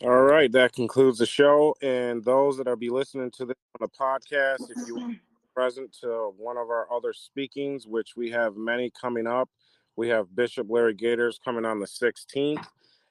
[0.00, 1.74] All right, that concludes the show.
[1.82, 5.18] And those that are be listening to this on the podcast, if you want to
[5.18, 5.20] be
[5.52, 9.50] present to one of our other speakings, which we have many coming up,
[9.96, 12.64] we have Bishop Larry Gaiters coming on the 16th,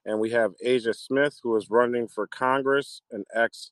[0.05, 3.71] and we have Asia Smith, who is running for Congress, an ex